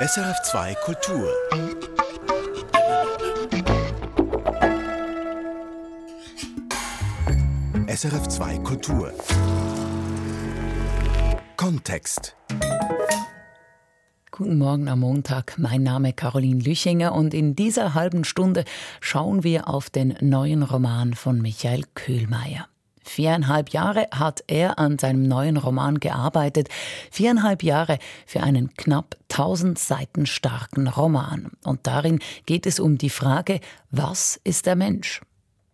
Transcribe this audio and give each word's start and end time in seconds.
SRF2 0.00 0.76
Kultur. 0.84 1.28
SRF2 7.88 8.62
Kultur. 8.62 9.12
Kontext. 11.56 12.36
Guten 14.30 14.58
Morgen 14.58 14.88
am 14.88 15.00
Montag. 15.00 15.58
Mein 15.58 15.82
Name 15.82 16.12
Caroline 16.12 16.62
Lüchinger 16.62 17.12
und 17.12 17.34
in 17.34 17.56
dieser 17.56 17.94
halben 17.94 18.22
Stunde 18.22 18.64
schauen 19.00 19.42
wir 19.42 19.66
auf 19.66 19.90
den 19.90 20.16
neuen 20.20 20.62
Roman 20.62 21.14
von 21.14 21.42
Michael 21.42 21.82
Köhlmeier. 21.96 22.68
Viereinhalb 23.10 23.70
Jahre 23.70 24.08
hat 24.12 24.42
er 24.46 24.78
an 24.78 24.98
seinem 24.98 25.22
neuen 25.22 25.56
Roman 25.56 26.00
gearbeitet. 26.00 26.68
Viereinhalb 27.10 27.62
Jahre 27.62 27.98
für 28.26 28.42
einen 28.42 28.74
knapp 28.74 29.16
tausend 29.28 29.78
Seiten 29.78 30.26
starken 30.26 30.88
Roman. 30.88 31.50
Und 31.64 31.86
darin 31.86 32.18
geht 32.46 32.66
es 32.66 32.80
um 32.80 32.98
die 32.98 33.10
Frage, 33.10 33.60
was 33.90 34.40
ist 34.44 34.66
der 34.66 34.76
Mensch? 34.76 35.20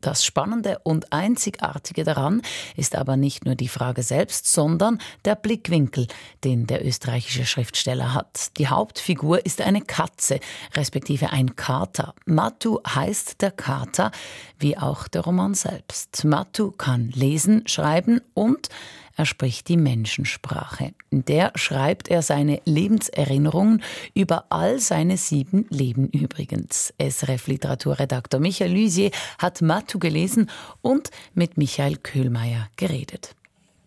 Das 0.05 0.23
Spannende 0.23 0.81
und 0.83 1.15
Einzigartige 1.15 2.05
daran 2.05 2.43
ist 2.77 2.95
aber 2.95 3.17
nicht 3.17 3.47
nur 3.47 3.55
die 3.55 3.69
Frage 3.69 4.03
selbst, 4.03 4.53
sondern 4.53 4.99
der 5.25 5.35
Blickwinkel, 5.35 6.09
den 6.45 6.67
der 6.67 6.85
österreichische 6.87 7.47
Schriftsteller 7.47 8.13
hat. 8.13 8.59
Die 8.59 8.69
Hauptfigur 8.69 9.47
ist 9.47 9.63
eine 9.63 9.81
Katze, 9.81 10.41
respektive 10.75 11.31
ein 11.31 11.57
Kater. 11.57 12.15
Matu 12.27 12.81
heißt 12.87 13.41
der 13.41 13.51
Kater, 13.51 14.11
wie 14.59 14.77
auch 14.77 15.09
der 15.09 15.23
Roman 15.23 15.55
selbst. 15.55 16.23
Matu 16.27 16.71
kann 16.71 17.09
lesen, 17.09 17.67
schreiben 17.67 18.21
und 18.35 18.69
er 19.17 19.27
spricht 19.27 19.69
die 19.69 19.77
Menschensprache. 19.77 20.93
In 21.11 21.25
der 21.25 21.53
schreibt 21.55 22.09
er 22.09 22.23
seine 22.23 22.61
Lebenserinnerungen 22.65 23.83
über 24.15 24.47
all 24.51 24.81
seine 24.81 25.17
sieben 25.17 25.67
Leben 25.71 26.09
übrigens. 26.09 26.93
SRF 26.99 27.47
Literaturredakteur 27.47 28.41
Michael 28.41 28.73
Lysier 28.73 29.11
hat 29.39 29.63
Matu 29.63 29.99
gelesen 29.99 30.51
und 30.83 31.11
mit 31.35 31.57
Michael 31.57 31.97
Köhlmeier 31.97 32.69
geredet. 32.77 33.35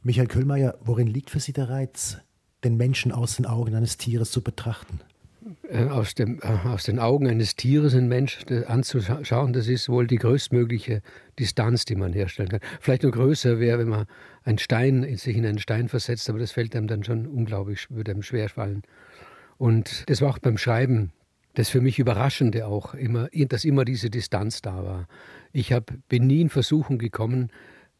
Michael 0.04 0.28
Köhlmeier, 0.28 0.78
worin 0.82 1.08
liegt 1.08 1.30
für 1.30 1.40
Sie 1.40 1.54
der 1.54 1.70
Reiz, 1.70 2.18
den 2.64 2.78
Menschen 2.78 3.12
aus 3.12 3.36
den 3.36 3.46
Augen 3.46 3.76
eines 3.76 3.98
Tieres 3.98 4.32
zu 4.32 4.42
betrachten? 4.42 5.02
Äh, 5.70 5.86
aus, 5.86 6.14
dem, 6.16 6.40
äh, 6.42 6.68
aus 6.68 6.84
den 6.84 7.00
Augen 7.00 7.28
eines 7.28 7.56
Tieres 7.56 7.94
einen 7.94 8.08
Menschen 8.08 8.66
anzuschauen, 8.66 9.54
das 9.54 9.68
ist 9.68 9.90
wohl 9.90 10.08
die 10.08 10.18
größtmögliche 10.18 11.02
Distanz, 11.40 11.86
die 11.86 11.96
man 11.96 12.14
herstellen 12.14 12.50
kann. 12.50 12.60
Vielleicht 12.80 13.04
noch 13.04 13.12
größer 13.12 13.60
wäre, 13.60 13.80
wenn 13.80 13.90
man 13.90 14.06
einen 14.48 14.58
Stein, 14.58 15.18
sich 15.18 15.36
in 15.36 15.46
einen 15.46 15.60
Stein 15.60 15.90
versetzt, 15.90 16.30
aber 16.30 16.40
das 16.40 16.52
fällt 16.52 16.76
einem 16.76 16.88
dann 16.88 17.04
schon 17.04 17.28
unglaublich, 17.28 17.90
würde 17.92 18.12
einem 18.12 18.24
schwer 18.24 18.50
fallen. 18.50 18.84
Und 19.58 20.04
das 20.10 20.22
war 20.22 20.30
auch 20.30 20.40
beim 20.40 20.58
Schreiben 20.58 21.12
das 21.58 21.70
für 21.70 21.82
mich 21.82 21.98
Überraschende 21.98 22.68
auch, 22.68 22.94
immer, 22.94 23.30
dass 23.34 23.66
immer 23.66 23.84
diese 23.84 24.12
Distanz 24.12 24.62
da 24.62 24.84
war. 24.84 25.08
Ich 25.54 25.74
hab, 25.74 25.92
bin 26.08 26.28
nie 26.28 26.42
in 26.42 26.50
Versuchung 26.50 27.00
gekommen, 27.00 27.50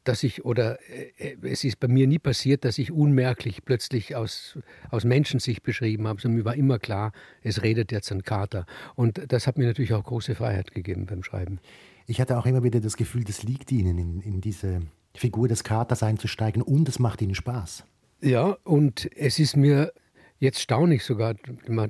dass 0.04 0.22
ich, 0.22 0.46
oder 0.46 0.78
äh, 0.92 1.36
es 1.42 1.64
ist 1.64 1.80
bei 1.80 1.88
mir 1.88 2.06
nie 2.06 2.20
passiert, 2.20 2.66
dass 2.66 2.78
ich 2.78 2.92
unmerklich 2.92 3.66
plötzlich 3.66 4.16
aus, 4.16 4.60
aus 4.92 5.06
Menschensicht 5.06 5.64
beschrieben 5.64 6.08
habe, 6.08 6.22
sondern 6.22 6.38
mir 6.38 6.46
war 6.46 6.56
immer 6.56 6.78
klar, 6.78 7.14
es 7.42 7.64
redet 7.64 7.92
jetzt 7.92 8.12
ein 8.12 8.22
Kater. 8.22 8.68
Und 8.94 9.32
das 9.32 9.48
hat 9.48 9.58
mir 9.58 9.66
natürlich 9.66 9.94
auch 9.94 10.04
große 10.04 10.36
Freiheit 10.36 10.72
gegeben 10.72 11.08
beim 11.08 11.24
Schreiben. 11.24 11.60
Ich 12.08 12.22
hatte 12.22 12.38
auch 12.38 12.46
immer 12.46 12.64
wieder 12.64 12.80
das 12.80 12.98
Gefühl, 12.98 13.24
das 13.26 13.44
liegt 13.44 13.72
Ihnen, 13.72 13.98
in, 13.98 14.22
in 14.22 14.42
diese 14.42 14.82
Figur 15.14 15.48
des 15.48 15.64
Katers 15.64 16.04
einzusteigen 16.04 16.62
und 16.62 16.88
es 16.88 17.00
macht 17.00 17.22
Ihnen 17.22 17.36
Spaß. 17.36 17.84
Ja, 18.22 18.58
und 18.64 19.10
es 19.16 19.40
ist 19.40 19.56
mir 19.56 19.92
Jetzt 20.40 20.62
staune 20.62 20.96
ich 20.96 21.04
sogar 21.04 21.34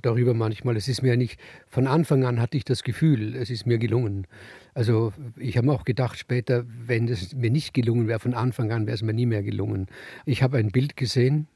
darüber 0.01 0.33
manchmal. 0.33 0.77
Es 0.77 0.87
ist 0.87 1.01
mir 1.01 1.17
nicht, 1.17 1.37
von 1.67 1.85
Anfang 1.85 2.23
an 2.23 2.39
hatte 2.39 2.55
ich 2.55 2.63
das 2.63 2.83
Gefühl, 2.83 3.35
es 3.35 3.49
ist 3.49 3.65
mir 3.65 3.77
gelungen. 3.77 4.25
Also 4.73 5.11
ich 5.35 5.57
habe 5.57 5.69
auch 5.71 5.83
gedacht 5.83 6.17
später, 6.17 6.63
wenn 6.65 7.09
es 7.09 7.35
mir 7.35 7.51
nicht 7.51 7.73
gelungen 7.73 8.07
wäre, 8.07 8.19
von 8.19 8.33
Anfang 8.33 8.71
an 8.71 8.87
wäre 8.87 8.95
es 8.95 9.03
mir 9.03 9.13
nie 9.13 9.25
mehr 9.25 9.43
gelungen. 9.43 9.87
Ich 10.25 10.43
habe 10.43 10.57
ein 10.57 10.71
Bild 10.71 10.95
gesehen, 10.95 11.47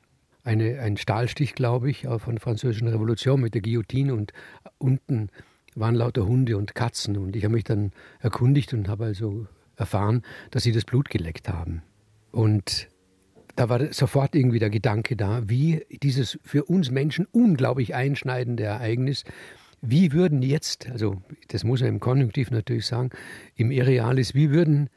eine, 0.43 0.79
ein 0.79 0.97
Stahlstich, 0.97 1.55
glaube 1.55 1.89
ich, 1.89 2.07
von 2.17 2.35
der 2.35 2.41
Französischen 2.41 2.89
Revolution 2.89 3.39
mit 3.39 3.53
der 3.53 3.61
Guillotine 3.61 4.13
und 4.13 4.33
unten 4.77 5.29
waren 5.75 5.95
lauter 5.95 6.25
Hunde 6.25 6.57
und 6.57 6.75
Katzen. 6.75 7.17
Und 7.17 7.35
ich 7.35 7.43
habe 7.43 7.53
mich 7.53 7.63
dann 7.63 7.91
erkundigt 8.19 8.73
und 8.73 8.87
habe 8.87 9.05
also 9.05 9.47
erfahren, 9.75 10.23
dass 10.51 10.63
sie 10.63 10.71
das 10.71 10.85
Blut 10.85 11.09
geleckt 11.09 11.49
haben. 11.49 11.81
Und 12.31 12.89
da 13.55 13.69
war 13.69 13.93
sofort 13.93 14.35
irgendwie 14.35 14.59
der 14.59 14.69
Gedanke 14.69 15.15
da, 15.15 15.49
wie 15.49 15.85
dieses 16.01 16.39
für 16.43 16.65
uns 16.65 16.91
Menschen 16.91 17.27
unglaublich 17.31 17.95
einschneidende 17.95 18.63
Ereignis, 18.63 19.23
wie 19.81 20.11
würden 20.13 20.41
jetzt, 20.41 20.89
also 20.89 21.21
das 21.47 21.63
muss 21.63 21.81
er 21.81 21.87
im 21.87 21.99
Konjunktiv 21.99 22.51
natürlich 22.51 22.85
sagen, 22.85 23.09
im 23.55 23.71
Irrealis, 23.71 24.35
wie 24.35 24.51
würden 24.51 24.89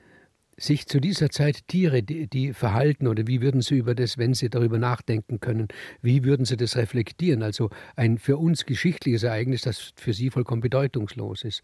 sich 0.57 0.87
zu 0.87 1.01
dieser 1.01 1.31
Zeit 1.31 1.67
Tiere, 1.69 2.03
die, 2.03 2.27
die, 2.27 2.53
verhalten 2.53 3.07
oder 3.07 3.27
wie 3.27 3.43
würden 3.43 3.61
sie 3.61 3.77
über 3.77 3.95
das, 3.95 4.19
wenn 4.19 4.35
sie 4.35 4.49
darüber 4.49 4.79
nachdenken 4.79 5.41
können, 5.41 5.69
wie 6.03 6.25
würden 6.25 6.45
sie 6.45 6.57
das 6.57 6.77
reflektieren? 6.77 7.43
Also 7.43 7.71
ein 7.97 8.19
für 8.19 8.37
uns 8.37 8.65
geschichtliches 8.65 9.23
Ereignis, 9.23 9.63
das 9.63 9.93
für 9.97 10.13
sie 10.13 10.31
vollkommen 10.31 10.61
bedeutungslos 10.61 11.43
ist. 11.43 11.63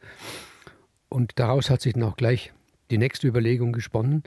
Und 1.09 1.33
daraus 1.39 1.71
hat 1.71 1.81
sich 1.81 1.95
dann 1.95 2.05
auch 2.05 2.17
gleich 2.17 2.53
die 2.91 2.99
nächste 2.99 3.29
Überlegung 3.29 3.73
gesponnen. 3.73 4.23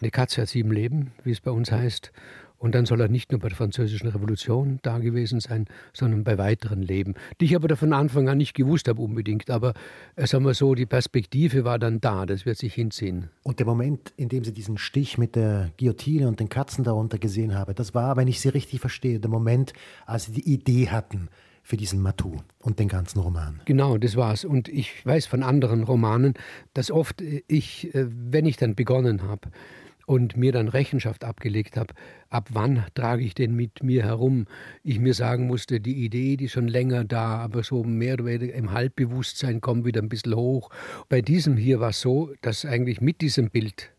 Eine 0.00 0.10
Katze 0.10 0.42
hat 0.42 0.48
sieben 0.48 0.72
Leben, 0.72 1.12
wie 1.24 1.32
es 1.32 1.40
bei 1.40 1.50
uns 1.50 1.72
heißt. 1.72 2.12
Und 2.58 2.74
dann 2.74 2.86
soll 2.86 3.00
er 3.00 3.08
nicht 3.08 3.30
nur 3.30 3.40
bei 3.40 3.48
der 3.48 3.56
Französischen 3.56 4.08
Revolution 4.08 4.80
da 4.82 4.98
gewesen 4.98 5.40
sein, 5.40 5.66
sondern 5.92 6.24
bei 6.24 6.38
weiteren 6.38 6.82
Leben, 6.82 7.14
die 7.40 7.46
ich 7.46 7.56
aber 7.56 7.74
von 7.76 7.92
Anfang 7.92 8.28
an 8.28 8.38
nicht 8.38 8.54
gewusst 8.54 8.88
habe 8.88 9.00
unbedingt. 9.00 9.48
Aber 9.50 9.74
äh, 10.16 10.26
sagen 10.26 10.44
wir 10.44 10.54
so, 10.54 10.74
die 10.74 10.86
Perspektive 10.86 11.64
war 11.64 11.78
dann 11.78 12.00
da, 12.00 12.26
das 12.26 12.46
wird 12.46 12.58
sich 12.58 12.74
hinziehen. 12.74 13.30
Und 13.44 13.60
der 13.60 13.66
Moment, 13.66 14.12
in 14.16 14.28
dem 14.28 14.44
Sie 14.44 14.52
diesen 14.52 14.76
Stich 14.76 15.18
mit 15.18 15.36
der 15.36 15.70
Guillotine 15.78 16.26
und 16.26 16.40
den 16.40 16.48
Katzen 16.48 16.82
darunter 16.82 17.18
gesehen 17.18 17.54
haben, 17.54 17.74
das 17.74 17.94
war, 17.94 18.16
wenn 18.16 18.28
ich 18.28 18.40
Sie 18.40 18.48
richtig 18.48 18.80
verstehe, 18.80 19.20
der 19.20 19.30
Moment, 19.30 19.72
als 20.06 20.26
Sie 20.26 20.32
die 20.32 20.52
Idee 20.52 20.88
hatten, 20.88 21.28
für 21.68 21.76
diesen 21.76 22.00
Matou 22.00 22.38
und 22.60 22.78
den 22.78 22.88
ganzen 22.88 23.20
Roman. 23.20 23.60
Genau, 23.66 23.98
das 23.98 24.16
war's. 24.16 24.46
Und 24.46 24.68
ich 24.68 25.04
weiß 25.04 25.26
von 25.26 25.42
anderen 25.42 25.84
Romanen, 25.84 26.32
dass 26.72 26.90
oft 26.90 27.20
äh, 27.20 27.42
ich, 27.46 27.94
äh, 27.94 28.06
wenn 28.08 28.46
ich 28.46 28.56
dann 28.56 28.74
begonnen 28.74 29.22
habe, 29.24 29.50
und 30.08 30.38
mir 30.38 30.52
dann 30.52 30.68
Rechenschaft 30.68 31.22
abgelegt 31.22 31.76
habe, 31.76 31.92
ab 32.30 32.48
wann 32.54 32.82
trage 32.94 33.22
ich 33.22 33.34
den 33.34 33.54
mit 33.54 33.82
mir 33.82 34.04
herum. 34.04 34.46
Ich 34.82 35.00
mir 35.00 35.12
sagen 35.12 35.46
musste, 35.46 35.80
die 35.80 36.02
Idee, 36.02 36.38
die 36.38 36.46
ist 36.46 36.52
schon 36.52 36.66
länger 36.66 37.04
da, 37.04 37.36
aber 37.36 37.62
so 37.62 37.84
mehr 37.84 38.14
oder 38.14 38.24
weniger 38.24 38.54
im 38.54 38.72
Halbbewusstsein 38.72 39.60
kommt 39.60 39.84
wieder 39.84 40.00
ein 40.00 40.08
bisschen 40.08 40.34
hoch. 40.34 40.70
Bei 41.10 41.20
diesem 41.20 41.58
hier 41.58 41.80
war 41.80 41.90
es 41.90 42.00
so, 42.00 42.32
dass 42.40 42.64
eigentlich 42.64 43.02
mit 43.02 43.20
diesem 43.20 43.50
Bild 43.50 43.90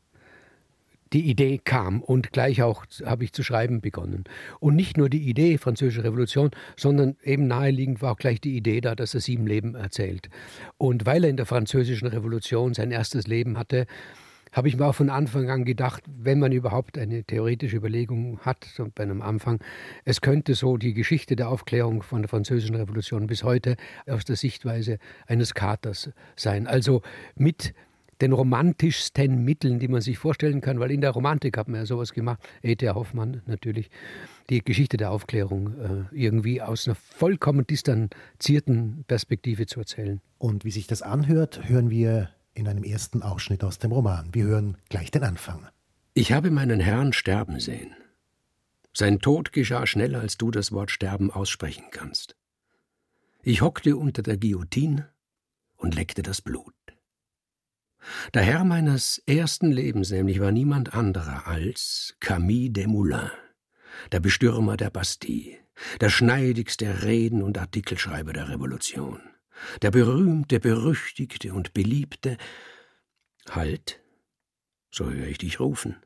die 1.14 1.30
Idee 1.30 1.60
kam 1.64 2.02
und 2.02 2.32
gleich 2.32 2.64
auch 2.64 2.86
habe 3.06 3.24
ich 3.24 3.32
zu 3.32 3.44
schreiben 3.44 3.80
begonnen. 3.80 4.24
Und 4.60 4.76
nicht 4.76 4.98
nur 4.98 5.10
die 5.10 5.30
Idee 5.30 5.60
Französische 5.60 6.04
Revolution, 6.04 6.50
sondern 6.76 7.18
eben 7.24 7.46
naheliegend 7.46 8.02
war 8.02 8.14
auch 8.14 8.18
gleich 8.18 8.42
die 8.42 8.58
Idee 8.58 8.82
da, 8.82 8.96
dass 8.96 9.14
er 9.14 9.22
sieben 9.22 9.46
Leben 9.46 9.76
erzählt. 9.76 10.30
Und 10.80 11.06
weil 11.06 11.24
er 11.24 11.30
in 11.30 11.38
der 11.38 11.46
Französischen 11.46 12.08
Revolution 12.08 12.74
sein 12.74 12.90
erstes 12.90 13.28
Leben 13.28 13.60
hatte, 13.60 13.86
habe 14.52 14.68
ich 14.68 14.78
mir 14.78 14.86
auch 14.86 14.96
von 14.96 15.10
Anfang 15.10 15.50
an 15.50 15.66
gedacht, 15.66 16.04
wenn 16.08 16.40
man 16.40 16.52
überhaupt 16.52 16.98
eine 16.98 17.24
theoretische 17.24 17.78
Überlegung 17.78 18.40
hat, 18.40 18.66
so 18.66 18.88
bei 18.94 19.04
einem 19.04 19.22
Anfang, 19.22 19.60
es 20.06 20.22
könnte 20.22 20.56
so 20.56 20.78
die 20.78 20.94
Geschichte 20.94 21.36
der 21.36 21.50
Aufklärung 21.50 22.02
von 22.02 22.22
der 22.22 22.30
Französischen 22.30 22.76
Revolution 22.76 23.28
bis 23.28 23.44
heute 23.44 23.76
aus 24.08 24.26
der 24.26 24.36
Sichtweise 24.36 24.98
eines 25.28 25.54
Katers 25.54 26.10
sein. 26.36 26.68
Also 26.68 27.02
mit 27.36 27.74
den 28.22 28.34
romantischsten 28.34 29.44
Mitteln, 29.46 29.80
die 29.80 29.88
man 29.88 30.02
sich 30.02 30.18
vorstellen 30.18 30.62
kann, 30.62 30.80
weil 30.80 30.92
in 30.92 31.02
der 31.02 31.12
Romantik 31.12 31.58
hat 31.58 31.68
man 31.68 31.82
ja 31.82 31.86
sowas 31.86 32.14
gemacht, 32.14 32.40
E.T. 32.62 32.90
Hoffmann 32.90 33.42
natürlich, 33.46 33.90
die 34.50 34.64
Geschichte 34.64 34.98
der 34.98 35.12
Aufklärung 35.12 36.08
äh, 36.12 36.16
irgendwie 36.16 36.62
aus 36.62 36.88
einer 36.88 36.96
vollkommen 36.96 37.66
distanzierten 37.66 39.06
Perspektive 39.08 39.68
zu 39.68 39.80
erzählen. 39.80 40.22
Und 40.38 40.66
wie 40.66 40.72
sich 40.72 40.88
das 40.88 41.02
anhört, 41.02 41.70
hören 41.70 41.90
wir 41.90 42.30
in 42.54 42.68
einem 42.68 42.84
ersten 42.84 43.24
Ausschnitt 43.24 43.64
aus 43.64 43.80
dem 43.80 43.92
Roman. 43.92 44.34
Wir 44.34 44.46
hören 44.46 44.78
gleich 44.90 45.12
den 45.12 45.24
Anfang. 45.24 45.68
Ich 46.14 46.32
habe 46.32 46.52
meinen 46.52 46.80
Herrn 46.80 47.14
sterben 47.14 47.60
sehen. 47.60 47.96
Sein 48.94 49.20
Tod 49.20 49.54
geschah 49.54 49.86
schneller, 49.86 50.20
als 50.20 50.38
du 50.38 50.52
das 50.52 50.72
Wort 50.72 50.92
sterben 50.92 51.32
aussprechen 51.32 51.86
kannst. 51.92 52.36
Ich 53.42 53.62
hockte 53.62 53.96
unter 53.96 54.22
der 54.22 54.38
Guillotine 54.38 55.10
und 55.78 55.96
leckte 55.96 56.24
das 56.24 56.42
Blut. 56.42 56.74
Der 58.34 58.42
Herr 58.42 58.64
meines 58.64 59.22
ersten 59.26 59.72
Lebens 59.72 60.10
nämlich 60.10 60.40
war 60.40 60.52
niemand 60.52 60.94
anderer 60.94 61.48
als 61.48 62.16
Camille 62.20 62.72
Desmoulins, 62.72 63.32
der 64.12 64.20
Bestürmer 64.20 64.78
der 64.78 64.90
Bastille, 64.90 65.58
der 66.02 66.10
schneidigste 66.10 67.04
Reden- 67.04 67.44
und 67.44 67.58
Artikelschreiber 67.58 68.34
der 68.34 68.50
Revolution 68.50 69.22
der 69.82 69.92
berühmte, 69.92 70.60
berüchtigte 70.60 71.54
und 71.54 71.74
beliebte 71.74 72.38
Halt, 73.50 74.00
so 74.92 75.10
höre 75.10 75.28
ich 75.28 75.40
dich 75.40 75.60
rufen. 75.60 75.98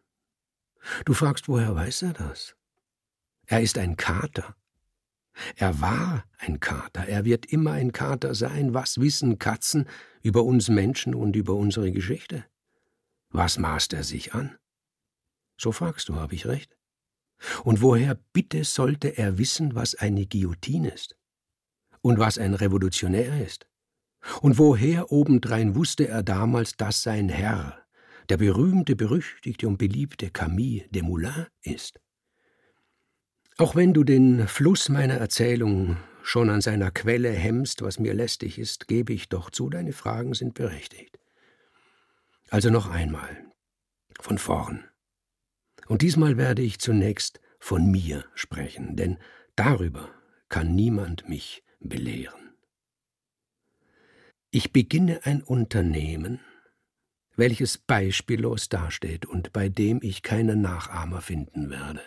Du 1.05 1.13
fragst, 1.13 1.47
woher 1.47 1.75
weiß 1.75 2.03
er 2.03 2.13
das? 2.13 2.55
Er 3.45 3.61
ist 3.61 3.77
ein 3.77 3.97
Kater. 3.97 4.55
Er 5.55 5.81
war 5.81 6.25
ein 6.37 6.59
Kater, 6.59 7.07
er 7.07 7.25
wird 7.25 7.45
immer 7.47 7.71
ein 7.71 7.91
Kater 7.91 8.35
sein. 8.35 8.73
Was 8.73 8.99
wissen 8.99 9.39
Katzen 9.39 9.87
über 10.21 10.43
uns 10.43 10.69
Menschen 10.69 11.15
und 11.15 11.35
über 11.35 11.55
unsere 11.55 11.91
Geschichte? 11.91 12.45
Was 13.29 13.57
maßt 13.57 13.93
er 13.93 14.03
sich 14.03 14.33
an? 14.33 14.57
So 15.57 15.71
fragst 15.71 16.09
du, 16.09 16.15
habe 16.15 16.35
ich 16.35 16.45
recht? 16.45 16.77
Und 17.63 17.81
woher 17.81 18.15
bitte 18.31 18.63
sollte 18.63 19.17
er 19.17 19.37
wissen, 19.37 19.75
was 19.75 19.95
eine 19.95 20.25
Guillotine 20.25 20.91
ist? 20.91 21.17
Und 22.03 22.19
was 22.19 22.37
ein 22.37 22.53
Revolutionär 22.53 23.41
ist? 23.47 23.65
Und 24.41 24.57
woher 24.57 25.11
obendrein 25.13 25.73
wusste 25.73 26.07
er 26.07 26.21
damals, 26.21 26.75
dass 26.75 27.01
sein 27.01 27.29
Herr, 27.29 27.79
der 28.27 28.35
berühmte, 28.35 28.97
berüchtigte 28.97 29.69
und 29.69 29.77
beliebte 29.77 30.29
Camille 30.29 30.85
Desmoulins 30.89 31.47
ist? 31.61 32.01
Auch 33.57 33.75
wenn 33.77 33.93
du 33.93 34.03
den 34.03 34.49
Fluss 34.49 34.89
meiner 34.89 35.13
Erzählung 35.13 35.95
schon 36.23 36.49
an 36.49 36.59
seiner 36.59 36.91
Quelle 36.91 37.31
hemmst, 37.31 37.81
was 37.81 37.99
mir 37.99 38.13
lästig 38.13 38.59
ist, 38.59 38.89
gebe 38.89 39.13
ich 39.13 39.29
doch 39.29 39.49
zu, 39.49 39.69
deine 39.69 39.93
Fragen 39.93 40.33
sind 40.33 40.55
berechtigt. 40.55 41.17
Also 42.49 42.69
noch 42.69 42.89
einmal, 42.89 43.45
von 44.19 44.37
vorn. 44.37 44.83
Und 45.87 46.01
diesmal 46.01 46.35
werde 46.35 46.63
ich 46.63 46.79
zunächst 46.79 47.39
von 47.59 47.89
mir 47.89 48.25
sprechen, 48.33 48.97
denn 48.97 49.19
darüber 49.55 50.09
kann 50.49 50.75
niemand 50.75 51.29
mich 51.29 51.63
belehren. 51.83 52.55
Ich 54.51 54.71
beginne 54.71 55.21
ein 55.25 55.41
Unternehmen, 55.41 56.39
welches 57.35 57.77
beispiellos 57.77 58.69
dasteht 58.69 59.25
und 59.25 59.53
bei 59.53 59.69
dem 59.69 59.99
ich 60.01 60.21
keine 60.21 60.55
Nachahmer 60.55 61.21
finden 61.21 61.69
werde. 61.69 62.01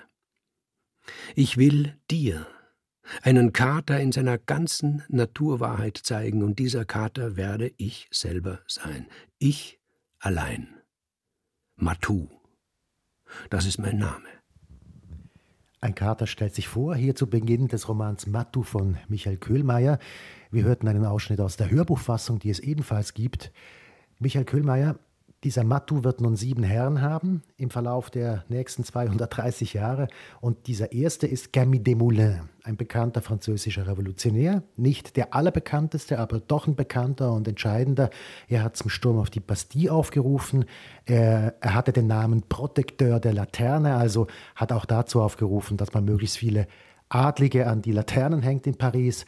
Ich 1.34 1.56
will 1.56 1.99
dir 2.11 2.46
einen 3.23 3.52
Kater 3.52 4.00
in 4.00 4.12
seiner 4.12 4.38
ganzen 4.38 5.02
Naturwahrheit 5.08 5.96
zeigen, 5.96 6.43
und 6.43 6.58
dieser 6.58 6.84
Kater 6.84 7.37
werde 7.37 7.73
ich 7.76 8.08
selber 8.11 8.61
sein. 8.67 9.08
Ich 9.38 9.81
allein. 10.19 10.69
Matu. 11.76 12.28
Das 13.50 13.67
ist 13.67 13.78
mein 13.78 13.99
Name. 13.99 14.35
Ein 15.81 15.94
Kater 15.94 16.26
stellt 16.26 16.55
sich 16.55 16.69
vor, 16.69 16.96
hier 16.96 17.14
zu 17.14 17.28
Beginn 17.28 17.69
des 17.69 17.88
Romans 17.88 18.26
Matu 18.26 18.62
von 18.62 18.96
Michael 19.08 19.37
Köhlmeier. 19.37 19.99
Wir 20.50 20.64
hörten 20.64 20.88
einen 20.88 21.05
Ausschnitt 21.05 21.40
aus 21.40 21.58
der 21.58 21.70
Hörbuchfassung, 21.70 22.38
die 22.38 22.49
es 22.49 22.61
ebenfalls 22.61 23.12
gibt. 23.12 23.52
Michael 24.19 24.46
Köhlmeier, 24.46 24.96
dieser 25.44 25.64
Matu 25.64 26.02
wird 26.02 26.20
nun 26.20 26.34
sieben 26.34 26.62
Herren 26.62 27.02
haben 27.02 27.42
im 27.56 27.70
Verlauf 27.70 28.10
der 28.10 28.44
nächsten 28.48 28.84
230 28.84 29.74
Jahre. 29.74 30.08
Und 30.40 30.66
dieser 30.66 30.92
erste 30.92 31.26
ist 31.26 31.52
Camille 31.52 31.82
Desmoulins, 31.82 32.40
ein 32.64 32.76
bekannter 32.76 33.20
französischer 33.20 33.86
Revolutionär. 33.86 34.62
Nicht 34.76 35.16
der 35.16 35.34
allerbekannteste, 35.34 36.18
aber 36.18 36.40
doch 36.40 36.66
ein 36.66 36.74
bekannter 36.74 37.32
und 37.32 37.46
entscheidender. 37.46 38.10
Er 38.48 38.64
hat 38.64 38.76
zum 38.76 38.90
Sturm 38.90 39.18
auf 39.18 39.30
die 39.30 39.40
Bastille 39.40 39.92
aufgerufen. 39.92 40.64
Er, 41.04 41.54
er 41.60 41.74
hatte 41.74 41.92
den 41.92 42.06
Namen 42.06 42.42
Protekteur 42.48 43.20
der 43.20 43.34
Laterne, 43.34 43.96
also 43.96 44.26
hat 44.54 44.72
auch 44.72 44.86
dazu 44.86 45.20
aufgerufen, 45.20 45.76
dass 45.76 45.92
man 45.92 46.04
möglichst 46.06 46.38
viele 46.38 46.66
Adlige 47.08 47.68
an 47.68 47.82
die 47.82 47.92
Laternen 47.92 48.42
hängt 48.42 48.66
in 48.66 48.76
Paris. 48.76 49.26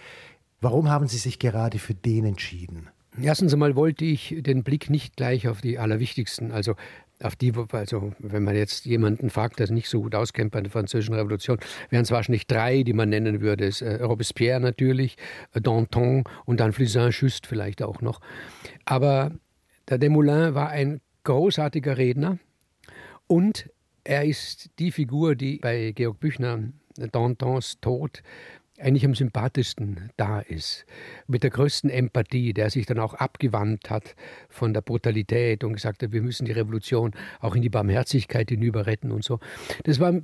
Warum 0.61 0.89
haben 0.91 1.07
Sie 1.07 1.19
sich 1.19 1.39
gerade 1.39 1.79
für 1.79 1.95
den 1.95 2.25
entschieden? 2.25 2.89
Erstens 3.21 3.53
einmal 3.53 3.77
wollte 3.77 4.05
ich 4.05 4.37
den 4.39 4.63
Blick 4.63 4.91
nicht 4.91 5.17
gleich 5.17 5.49
auf 5.49 5.61
die 5.61 5.79
allerwichtigsten, 5.79 6.53
also 6.53 6.75
auf 7.21 7.35
die, 7.35 7.53
also 7.73 8.13
wenn 8.19 8.45
man 8.45 8.55
jetzt 8.55 8.87
jemanden 8.87 9.31
fragt, 9.31 9.59
der 9.59 9.71
nicht 9.73 9.89
so 9.89 10.03
gut 10.03 10.15
auskennt 10.15 10.53
bei 10.53 10.61
der 10.61 10.71
Französischen 10.71 11.15
Revolution, 11.15 11.59
wären 11.91 12.03
es 12.03 12.11
wahrscheinlich 12.11 12.47
drei, 12.47 12.85
die 12.85 12.93
man 12.93 13.09
nennen 13.09 13.41
würde. 13.41 13.67
Es, 13.67 13.83
äh, 13.83 14.03
Robespierre 14.03 14.61
natürlich, 14.61 15.17
äh, 15.53 15.61
Danton 15.61 16.25
und 16.45 16.61
dann 16.61 16.73
Flusin 16.73 17.11
Just 17.11 17.47
vielleicht 17.47 17.83
auch 17.83 18.01
noch. 18.01 18.21
Aber 18.85 19.33
der 19.89 19.99
Desmoulins 19.99 20.55
war 20.55 20.69
ein 20.69 21.01
großartiger 21.25 21.99
Redner 21.99 22.39
und 23.27 23.69
er 24.05 24.25
ist 24.25 24.71
die 24.79 24.93
Figur, 24.93 25.35
die 25.35 25.59
bei 25.59 25.93
Georg 25.93 26.21
Büchner 26.21 26.61
Dantons 26.97 27.79
Tod 27.81 28.23
eigentlich 28.81 29.05
am 29.05 29.15
sympathischsten 29.15 30.11
da 30.17 30.41
ist, 30.41 30.87
mit 31.27 31.43
der 31.43 31.51
größten 31.51 31.91
Empathie, 31.91 32.53
der 32.53 32.71
sich 32.71 32.87
dann 32.87 32.99
auch 32.99 33.15
abgewandt 33.15 33.91
hat 33.91 34.15
von 34.49 34.73
der 34.73 34.81
Brutalität 34.81 35.65
und 35.65 35.73
gesagt 35.73 36.03
hat, 36.03 36.13
wir 36.13 36.23
müssen 36.23 36.45
die 36.45 36.53
Revolution 36.53 37.13
auch 37.41 37.55
in 37.55 37.63
die 37.63 37.69
Barmherzigkeit 37.69 38.49
hinüber 38.51 38.87
retten 38.87 39.11
und 39.11 39.25
so. 39.25 39.41
Das 39.85 40.01
war, 40.01 40.15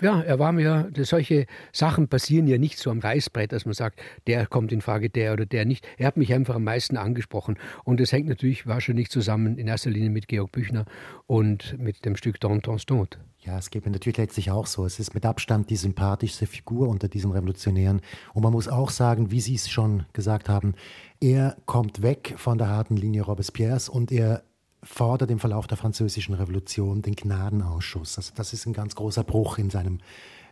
ja, 0.00 0.22
er 0.22 0.38
war 0.38 0.52
mir, 0.52 0.90
solche 0.96 1.46
Sachen 1.72 2.08
passieren 2.08 2.46
ja 2.46 2.58
nicht 2.58 2.78
so 2.78 2.90
am 2.90 3.00
Reißbrett, 3.00 3.52
dass 3.52 3.64
man 3.64 3.74
sagt, 3.74 4.00
der 4.26 4.46
kommt 4.46 4.72
in 4.72 4.80
Frage, 4.80 5.10
der 5.10 5.32
oder 5.32 5.46
der 5.46 5.64
nicht. 5.64 5.86
Er 5.98 6.06
hat 6.06 6.16
mich 6.16 6.32
einfach 6.32 6.54
am 6.54 6.64
meisten 6.64 6.96
angesprochen 6.96 7.58
und 7.84 8.00
das 8.00 8.12
hängt 8.12 8.28
natürlich 8.28 8.66
wahrscheinlich 8.66 9.10
zusammen 9.10 9.58
in 9.58 9.68
erster 9.68 9.90
Linie 9.90 10.10
mit 10.10 10.28
Georg 10.28 10.52
Büchner 10.52 10.84
und 11.26 11.78
mit 11.78 12.04
dem 12.04 12.16
Stück 12.16 12.40
Dantons 12.40 12.86
Tod. 12.86 13.18
Ja, 13.46 13.58
es 13.58 13.70
geht 13.70 13.84
mir 13.86 13.92
natürlich 13.92 14.18
letztlich 14.18 14.50
auch 14.50 14.66
so. 14.66 14.84
Es 14.84 14.98
ist 14.98 15.14
mit 15.14 15.24
Abstand 15.24 15.70
die 15.70 15.76
sympathischste 15.76 16.48
Figur 16.48 16.88
unter 16.88 17.06
diesen 17.06 17.30
Revolutionären. 17.30 18.00
Und 18.34 18.42
man 18.42 18.52
muss 18.52 18.66
auch 18.66 18.90
sagen, 18.90 19.30
wie 19.30 19.40
Sie 19.40 19.54
es 19.54 19.68
schon 19.68 20.04
gesagt 20.12 20.48
haben, 20.48 20.74
er 21.20 21.56
kommt 21.64 22.02
weg 22.02 22.34
von 22.38 22.58
der 22.58 22.68
harten 22.68 22.96
Linie 22.96 23.22
Robespierres 23.22 23.88
und 23.88 24.10
er 24.10 24.42
fordert 24.82 25.30
im 25.30 25.38
Verlauf 25.38 25.68
der 25.68 25.76
französischen 25.76 26.34
Revolution 26.34 27.02
den 27.02 27.14
Gnadenausschuss. 27.14 28.18
Also 28.18 28.32
das 28.34 28.52
ist 28.52 28.66
ein 28.66 28.72
ganz 28.72 28.96
großer 28.96 29.22
Bruch 29.22 29.58
in 29.58 29.70
seinem 29.70 29.98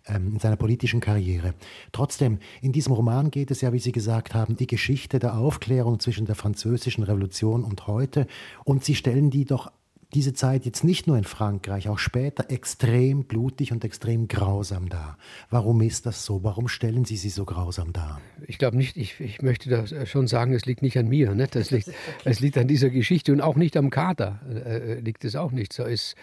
ähm, 0.07 0.35
in 0.35 0.39
seiner 0.39 0.57
politischen 0.57 1.01
Karriere. 1.01 1.55
Trotzdem, 1.91 2.39
in 2.61 2.73
diesem 2.73 2.93
Roman 2.93 3.31
geht 3.31 3.51
es 3.51 3.61
ja, 3.61 3.73
wie 3.73 3.79
Sie 3.79 3.93
gesagt 3.93 4.35
haben, 4.35 4.55
die 4.57 4.67
Geschichte 4.67 5.19
der 5.19 5.37
Aufklärung 5.37 5.99
zwischen 5.99 6.27
der 6.27 6.35
französischen 6.37 7.03
Revolution 7.03 7.65
und 7.65 7.87
heute. 7.89 8.29
Und 8.65 8.85
Sie 8.85 8.95
stellen 8.95 9.31
die 9.31 9.47
doch 9.47 9.73
diese 10.15 10.33
Zeit 10.33 10.65
jetzt 10.65 10.85
nicht 10.85 11.07
nur 11.07 11.19
in 11.19 11.25
Frankreich, 11.25 11.89
auch 11.89 11.99
später 11.99 12.51
extrem 12.51 13.25
blutig 13.25 13.73
und 13.73 13.85
extrem 13.85 14.29
grausam 14.29 14.89
dar. 14.89 15.19
Warum 15.51 15.81
ist 15.81 16.07
das 16.07 16.25
so? 16.25 16.45
Warum 16.45 16.69
stellen 16.69 17.05
Sie 17.05 17.17
sie 17.17 17.31
so 17.31 17.45
grausam 17.45 17.93
dar? 17.93 18.21
Ich 18.47 18.59
glaube 18.59 18.77
nicht, 18.77 18.97
ich, 18.97 19.21
ich 19.21 19.43
möchte 19.43 19.69
das 19.69 20.09
schon 20.09 20.27
sagen, 20.27 20.55
es 20.55 20.67
liegt 20.67 20.83
nicht 20.83 20.97
an 20.97 21.09
mir. 21.09 21.35
Ne? 21.35 21.49
Das 21.51 21.71
liegt, 21.73 21.91
es 22.25 22.41
liegt 22.41 22.57
an 22.57 22.69
dieser 22.69 22.91
Geschichte 22.91 23.33
und 23.33 23.41
auch 23.41 23.57
nicht 23.57 23.77
am 23.77 23.91
Kater. 23.91 24.41
Äh, 24.49 25.01
liegt 25.01 25.25
es 25.25 25.37
auch 25.37 25.51
nicht. 25.53 25.73
So 25.73 25.85
ist 25.85 26.15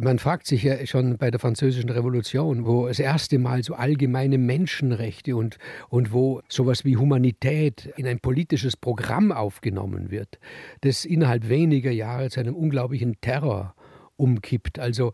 man 0.00 0.18
fragt 0.18 0.46
sich 0.46 0.62
ja 0.62 0.84
schon 0.86 1.18
bei 1.18 1.30
der 1.30 1.40
Französischen 1.40 1.90
Revolution, 1.90 2.66
wo 2.66 2.88
das 2.88 2.98
erste 2.98 3.38
Mal 3.38 3.62
so 3.62 3.74
allgemeine 3.74 4.38
Menschenrechte 4.38 5.36
und, 5.36 5.58
und 5.88 6.12
wo 6.12 6.42
sowas 6.48 6.84
wie 6.84 6.96
Humanität 6.96 7.92
in 7.96 8.06
ein 8.06 8.20
politisches 8.20 8.76
Programm 8.76 9.32
aufgenommen 9.32 10.10
wird, 10.10 10.38
das 10.80 11.04
innerhalb 11.04 11.48
weniger 11.48 11.90
Jahre 11.90 12.30
zu 12.30 12.40
einem 12.40 12.54
unglaublichen 12.54 13.20
Terror 13.20 13.74
umkippt. 14.16 14.78
Also 14.78 15.12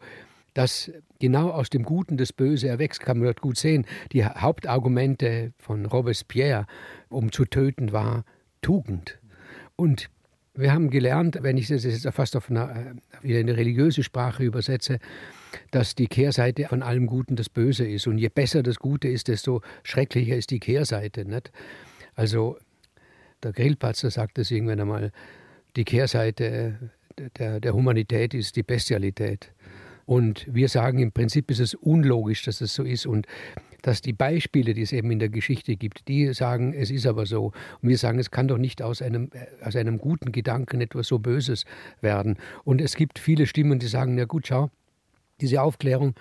dass 0.54 0.90
genau 1.20 1.50
aus 1.50 1.70
dem 1.70 1.84
Guten 1.84 2.16
das 2.16 2.32
Böse 2.32 2.68
erwächst, 2.68 3.00
kann 3.00 3.18
man 3.18 3.26
dort 3.26 3.40
gut 3.40 3.56
sehen. 3.56 3.86
Die 4.12 4.24
Hauptargumente 4.24 5.52
von 5.58 5.86
Robespierre, 5.86 6.66
um 7.08 7.30
zu 7.30 7.44
töten, 7.44 7.92
war 7.92 8.24
Tugend. 8.60 9.18
Und 9.76 10.10
wir 10.54 10.72
haben 10.72 10.90
gelernt, 10.90 11.38
wenn 11.42 11.56
ich 11.56 11.68
das 11.68 11.84
jetzt 11.84 12.08
fast 12.12 12.36
auf 12.36 12.50
eine, 12.50 12.96
äh, 13.22 13.24
wieder 13.24 13.38
eine 13.38 13.56
religiöse 13.56 14.02
Sprache 14.02 14.42
übersetze, 14.42 14.98
dass 15.70 15.94
die 15.94 16.06
Kehrseite 16.06 16.66
von 16.68 16.82
allem 16.82 17.06
Guten 17.06 17.36
das 17.36 17.48
Böse 17.48 17.86
ist. 17.86 18.06
Und 18.06 18.18
je 18.18 18.28
besser 18.28 18.62
das 18.62 18.78
Gute 18.78 19.08
ist, 19.08 19.28
desto 19.28 19.62
schrecklicher 19.82 20.36
ist 20.36 20.50
die 20.50 20.60
Kehrseite. 20.60 21.24
Nicht? 21.24 21.52
Also 22.14 22.58
der 23.42 23.52
Grillpatzer 23.52 24.10
sagt 24.10 24.38
das 24.38 24.50
irgendwann 24.50 24.80
einmal, 24.80 25.12
die 25.76 25.84
Kehrseite 25.84 26.90
der, 27.38 27.60
der 27.60 27.74
Humanität 27.74 28.34
ist 28.34 28.56
die 28.56 28.62
Bestialität. 28.62 29.52
Und 30.10 30.44
wir 30.52 30.68
sagen, 30.68 30.98
im 30.98 31.12
Prinzip 31.12 31.52
ist 31.52 31.60
es 31.60 31.74
unlogisch, 31.74 32.42
dass 32.42 32.60
es 32.60 32.74
so 32.74 32.82
ist. 32.82 33.06
Und 33.06 33.28
dass 33.82 34.00
die 34.00 34.12
Beispiele, 34.12 34.74
die 34.74 34.82
es 34.82 34.90
eben 34.90 35.08
in 35.12 35.20
der 35.20 35.28
Geschichte 35.28 35.76
gibt, 35.76 36.08
die 36.08 36.34
sagen, 36.34 36.72
es 36.72 36.90
ist 36.90 37.06
aber 37.06 37.26
so. 37.26 37.52
Und 37.80 37.88
wir 37.88 37.96
sagen, 37.96 38.18
es 38.18 38.32
kann 38.32 38.48
doch 38.48 38.58
nicht 38.58 38.82
aus 38.82 39.02
einem, 39.02 39.30
äh, 39.32 39.64
aus 39.64 39.76
einem 39.76 39.98
guten 39.98 40.32
Gedanken 40.32 40.80
etwas 40.80 41.06
so 41.06 41.20
Böses 41.20 41.64
werden. 42.00 42.38
Und 42.64 42.80
es 42.80 42.96
gibt 42.96 43.20
viele 43.20 43.46
Stimmen, 43.46 43.78
die 43.78 43.86
sagen, 43.86 44.16
na 44.16 44.24
gut, 44.24 44.48
schau, 44.48 44.72
diese 45.40 45.62
Aufklärung, 45.62 46.16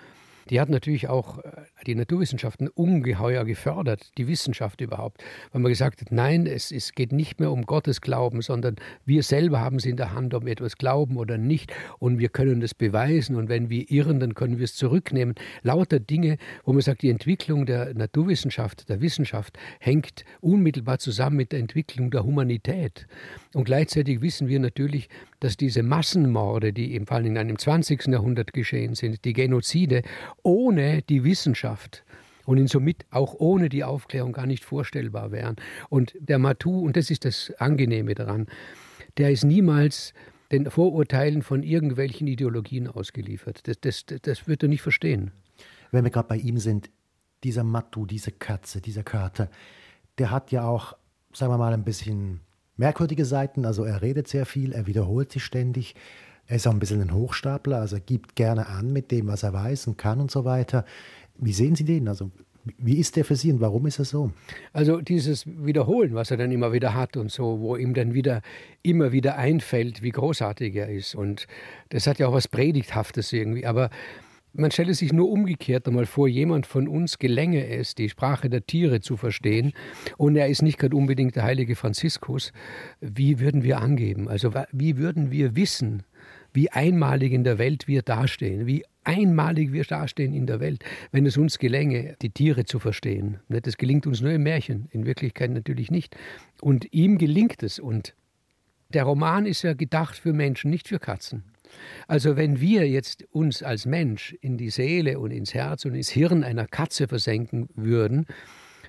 die 0.48 0.60
hat 0.60 0.68
natürlich 0.68 1.08
auch 1.08 1.38
äh, 1.38 1.50
die 1.86 1.94
Naturwissenschaften 1.94 2.68
ungeheuer 2.68 3.44
gefördert, 3.44 4.10
die 4.16 4.28
Wissenschaft 4.28 4.80
überhaupt, 4.80 5.22
weil 5.52 5.60
man 5.60 5.70
gesagt 5.70 6.00
hat, 6.00 6.12
nein, 6.12 6.46
es, 6.46 6.72
es 6.72 6.92
geht 6.92 7.12
nicht 7.12 7.40
mehr 7.40 7.50
um 7.50 7.66
Gottes 7.66 8.00
Glauben, 8.00 8.42
sondern 8.42 8.76
wir 9.04 9.22
selber 9.22 9.60
haben 9.60 9.76
es 9.76 9.84
in 9.84 9.96
der 9.96 10.14
Hand, 10.14 10.34
ob 10.34 10.44
wir 10.44 10.52
etwas 10.52 10.76
glauben 10.76 11.16
oder 11.16 11.36
nicht 11.36 11.72
und 11.98 12.18
wir 12.18 12.28
können 12.28 12.60
das 12.60 12.74
beweisen 12.74 13.36
und 13.36 13.48
wenn 13.48 13.70
wir 13.70 13.90
irren, 13.90 14.20
dann 14.20 14.34
können 14.34 14.58
wir 14.58 14.64
es 14.64 14.74
zurücknehmen. 14.74 15.34
Lauter 15.62 16.00
Dinge, 16.00 16.38
wo 16.64 16.72
man 16.72 16.82
sagt, 16.82 17.02
die 17.02 17.10
Entwicklung 17.10 17.66
der 17.66 17.94
Naturwissenschaft, 17.94 18.88
der 18.88 19.00
Wissenschaft 19.00 19.58
hängt 19.78 20.24
unmittelbar 20.40 20.98
zusammen 20.98 21.36
mit 21.36 21.52
der 21.52 21.60
Entwicklung 21.60 22.10
der 22.10 22.24
Humanität. 22.24 23.06
Und 23.54 23.64
gleichzeitig 23.64 24.20
wissen 24.20 24.48
wir 24.48 24.60
natürlich, 24.60 25.08
dass 25.40 25.56
diese 25.56 25.82
Massenmorde, 25.82 26.72
die 26.72 26.94
im 26.94 27.06
Fall 27.06 27.26
in 27.26 27.36
einem 27.36 27.58
20. 27.58 28.06
Jahrhundert 28.06 28.52
geschehen 28.52 28.94
sind, 28.94 29.24
die 29.24 29.32
Genozide, 29.32 30.02
ohne 30.42 31.02
die 31.02 31.24
Wissenschaft 31.24 32.04
und 32.44 32.58
ihn 32.58 32.66
somit 32.66 33.06
auch 33.10 33.34
ohne 33.38 33.68
die 33.68 33.84
Aufklärung 33.84 34.32
gar 34.32 34.46
nicht 34.46 34.64
vorstellbar 34.64 35.32
wären. 35.32 35.56
Und 35.88 36.14
der 36.18 36.38
Matou, 36.38 36.80
und 36.80 36.96
das 36.96 37.10
ist 37.10 37.24
das 37.24 37.52
Angenehme 37.58 38.14
daran, 38.14 38.46
der 39.18 39.30
ist 39.30 39.44
niemals 39.44 40.12
den 40.52 40.70
Vorurteilen 40.70 41.42
von 41.42 41.62
irgendwelchen 41.62 42.26
Ideologien 42.26 42.88
ausgeliefert. 42.88 43.66
Das, 43.68 43.80
das, 43.80 44.04
das 44.22 44.48
wird 44.48 44.62
er 44.62 44.68
nicht 44.68 44.82
verstehen. 44.82 45.30
Wenn 45.90 46.04
wir 46.04 46.10
gerade 46.10 46.28
bei 46.28 46.36
ihm 46.36 46.58
sind, 46.58 46.90
dieser 47.44 47.64
Matou, 47.64 48.04
diese 48.04 48.32
Katze, 48.32 48.80
dieser 48.80 49.02
Kater, 49.02 49.50
der 50.18 50.30
hat 50.30 50.52
ja 50.52 50.64
auch, 50.64 50.96
sagen 51.32 51.52
wir 51.52 51.58
mal, 51.58 51.72
ein 51.72 51.84
bisschen 51.84 52.40
merkwürdige 52.80 53.24
Seiten. 53.24 53.64
Also 53.64 53.84
er 53.84 54.02
redet 54.02 54.26
sehr 54.26 54.46
viel, 54.46 54.72
er 54.72 54.86
wiederholt 54.86 55.30
sich 55.30 55.44
ständig. 55.44 55.94
Er 56.46 56.56
ist 56.56 56.66
auch 56.66 56.72
ein 56.72 56.80
bisschen 56.80 57.00
ein 57.00 57.14
Hochstapler, 57.14 57.78
also 57.78 57.96
er 57.96 58.00
gibt 58.00 58.34
gerne 58.34 58.66
an 58.66 58.92
mit 58.92 59.12
dem, 59.12 59.28
was 59.28 59.44
er 59.44 59.52
weiß 59.52 59.86
und 59.86 59.98
kann 59.98 60.20
und 60.20 60.32
so 60.32 60.44
weiter. 60.44 60.84
Wie 61.38 61.52
sehen 61.52 61.76
Sie 61.76 61.84
den? 61.84 62.08
Also 62.08 62.32
wie 62.76 62.98
ist 62.98 63.16
der 63.16 63.24
für 63.24 63.36
Sie 63.36 63.52
und 63.52 63.60
warum 63.60 63.86
ist 63.86 63.98
er 63.98 64.04
so? 64.04 64.32
Also 64.72 65.00
dieses 65.00 65.46
Wiederholen, 65.46 66.14
was 66.14 66.30
er 66.30 66.38
dann 66.38 66.50
immer 66.50 66.72
wieder 66.72 66.94
hat 66.94 67.16
und 67.16 67.30
so, 67.30 67.60
wo 67.60 67.76
ihm 67.76 67.94
dann 67.94 68.14
wieder 68.14 68.42
immer 68.82 69.12
wieder 69.12 69.36
einfällt, 69.36 70.02
wie 70.02 70.10
großartig 70.10 70.74
er 70.74 70.88
ist. 70.88 71.14
Und 71.14 71.46
das 71.90 72.06
hat 72.06 72.18
ja 72.18 72.26
auch 72.26 72.32
was 72.32 72.48
Predigthaftes 72.48 73.32
irgendwie. 73.32 73.64
Aber 73.64 73.90
man 74.52 74.70
stelle 74.70 74.94
sich 74.94 75.12
nur 75.12 75.30
umgekehrt 75.30 75.86
einmal 75.86 76.06
vor, 76.06 76.28
jemand 76.28 76.66
von 76.66 76.88
uns 76.88 77.18
gelänge 77.18 77.66
es, 77.66 77.94
die 77.94 78.08
Sprache 78.08 78.50
der 78.50 78.66
Tiere 78.66 79.00
zu 79.00 79.16
verstehen, 79.16 79.72
und 80.16 80.36
er 80.36 80.48
ist 80.48 80.62
nicht 80.62 80.78
gerade 80.78 80.96
unbedingt 80.96 81.36
der 81.36 81.44
heilige 81.44 81.76
Franziskus. 81.76 82.52
Wie 83.00 83.40
würden 83.40 83.62
wir 83.62 83.78
angeben? 83.78 84.28
Also 84.28 84.52
wie 84.72 84.96
würden 84.96 85.30
wir 85.30 85.56
wissen, 85.56 86.02
wie 86.52 86.70
einmalig 86.70 87.32
in 87.32 87.44
der 87.44 87.58
Welt 87.58 87.86
wir 87.86 88.02
dastehen, 88.02 88.66
wie 88.66 88.84
einmalig 89.04 89.72
wir 89.72 89.84
dastehen 89.84 90.34
in 90.34 90.46
der 90.46 90.60
Welt, 90.60 90.84
wenn 91.12 91.26
es 91.26 91.36
uns 91.36 91.58
gelänge, 91.58 92.16
die 92.22 92.30
Tiere 92.30 92.64
zu 92.64 92.78
verstehen. 92.78 93.38
Das 93.48 93.76
gelingt 93.76 94.06
uns 94.06 94.20
nur 94.20 94.32
im 94.32 94.42
Märchen, 94.42 94.88
in 94.90 95.06
Wirklichkeit 95.06 95.50
natürlich 95.50 95.90
nicht. 95.90 96.16
Und 96.60 96.92
ihm 96.92 97.18
gelingt 97.18 97.62
es. 97.62 97.78
Und 97.78 98.14
der 98.90 99.04
Roman 99.04 99.46
ist 99.46 99.62
ja 99.62 99.74
gedacht 99.74 100.16
für 100.16 100.32
Menschen, 100.32 100.70
nicht 100.70 100.88
für 100.88 100.98
Katzen. 100.98 101.44
Also 102.08 102.36
wenn 102.36 102.60
wir 102.60 102.88
jetzt 102.88 103.24
uns 103.30 103.62
als 103.62 103.86
Mensch 103.86 104.32
in 104.40 104.56
die 104.56 104.70
Seele 104.70 105.18
und 105.18 105.30
ins 105.30 105.54
Herz 105.54 105.84
und 105.84 105.94
ins 105.94 106.10
Hirn 106.10 106.44
einer 106.44 106.66
Katze 106.66 107.08
versenken 107.08 107.68
würden 107.74 108.26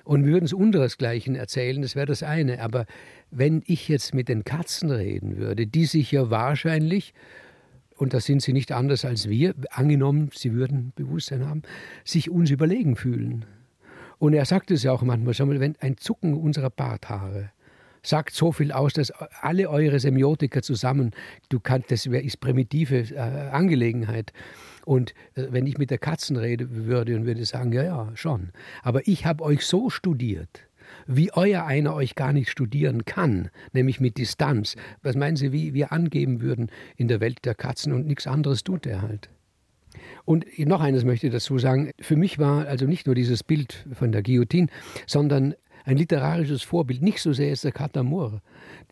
und 0.04 0.24
würden 0.24 0.44
es 0.44 0.52
unseresgleichen 0.52 1.34
erzählen, 1.34 1.82
das 1.82 1.94
wäre 1.94 2.06
das 2.06 2.22
eine. 2.22 2.60
Aber 2.60 2.86
wenn 3.30 3.62
ich 3.66 3.88
jetzt 3.88 4.14
mit 4.14 4.28
den 4.28 4.44
Katzen 4.44 4.90
reden 4.90 5.36
würde, 5.36 5.66
die 5.66 5.86
sich 5.86 6.12
ja 6.12 6.30
wahrscheinlich 6.30 7.14
und 7.96 8.14
da 8.14 8.20
sind 8.20 8.42
sie 8.42 8.52
nicht 8.52 8.72
anders 8.72 9.04
als 9.04 9.28
wir, 9.28 9.54
angenommen, 9.70 10.30
sie 10.34 10.52
würden 10.52 10.92
Bewusstsein 10.96 11.46
haben, 11.46 11.62
sich 12.04 12.30
uns 12.30 12.50
überlegen 12.50 12.96
fühlen. 12.96 13.44
Und 14.18 14.34
er 14.34 14.44
sagt 14.44 14.70
es 14.70 14.82
ja 14.82 14.92
auch 14.92 15.02
manchmal, 15.02 15.34
schau 15.34 15.46
mal, 15.46 15.60
wenn 15.60 15.76
ein 15.80 15.96
Zucken 15.96 16.34
unserer 16.34 16.70
Barthaare 16.70 17.50
sagt 18.02 18.34
so 18.34 18.52
viel 18.52 18.72
aus, 18.72 18.92
dass 18.92 19.10
alle 19.40 19.70
eure 19.70 20.00
Semiotiker 20.00 20.62
zusammen, 20.62 21.12
du 21.48 21.60
kannst, 21.60 21.90
das 21.90 22.06
ist 22.06 22.40
primitive 22.40 23.14
äh, 23.14 23.18
Angelegenheit. 23.18 24.32
Und 24.84 25.14
äh, 25.34 25.46
wenn 25.50 25.66
ich 25.66 25.78
mit 25.78 25.90
der 25.90 25.98
Katzen 25.98 26.36
rede 26.36 26.70
würde 26.70 27.14
und 27.16 27.26
würde 27.26 27.44
sagen, 27.44 27.72
ja, 27.72 27.84
ja, 27.84 28.10
schon. 28.14 28.50
Aber 28.82 29.06
ich 29.06 29.24
habe 29.24 29.44
euch 29.44 29.64
so 29.64 29.90
studiert, 29.90 30.66
wie 31.06 31.32
euer 31.32 31.64
einer 31.64 31.94
euch 31.94 32.14
gar 32.14 32.32
nicht 32.32 32.50
studieren 32.50 33.04
kann, 33.04 33.50
nämlich 33.72 34.00
mit 34.00 34.18
Distanz. 34.18 34.76
Was 35.02 35.16
meinen 35.16 35.36
Sie, 35.36 35.52
wie 35.52 35.74
wir 35.74 35.92
angeben 35.92 36.40
würden 36.40 36.70
in 36.96 37.08
der 37.08 37.20
Welt 37.20 37.44
der 37.44 37.54
Katzen 37.54 37.92
und 37.92 38.06
nichts 38.06 38.26
anderes 38.26 38.64
tut 38.64 38.86
er 38.86 39.02
halt. 39.02 39.28
Und 40.24 40.46
noch 40.58 40.80
eines 40.80 41.04
möchte 41.04 41.26
ich 41.26 41.32
dazu 41.32 41.58
sagen. 41.58 41.90
Für 42.00 42.16
mich 42.16 42.38
war 42.38 42.66
also 42.66 42.86
nicht 42.86 43.06
nur 43.06 43.14
dieses 43.14 43.42
Bild 43.42 43.86
von 43.92 44.12
der 44.12 44.22
Guillotine, 44.22 44.68
sondern 45.06 45.54
ein 45.84 45.96
literarisches 45.96 46.62
Vorbild. 46.62 47.02
Nicht 47.02 47.20
so 47.20 47.32
sehr 47.32 47.52
ist 47.52 47.64
der 47.64 47.72
Katamur, 47.72 48.42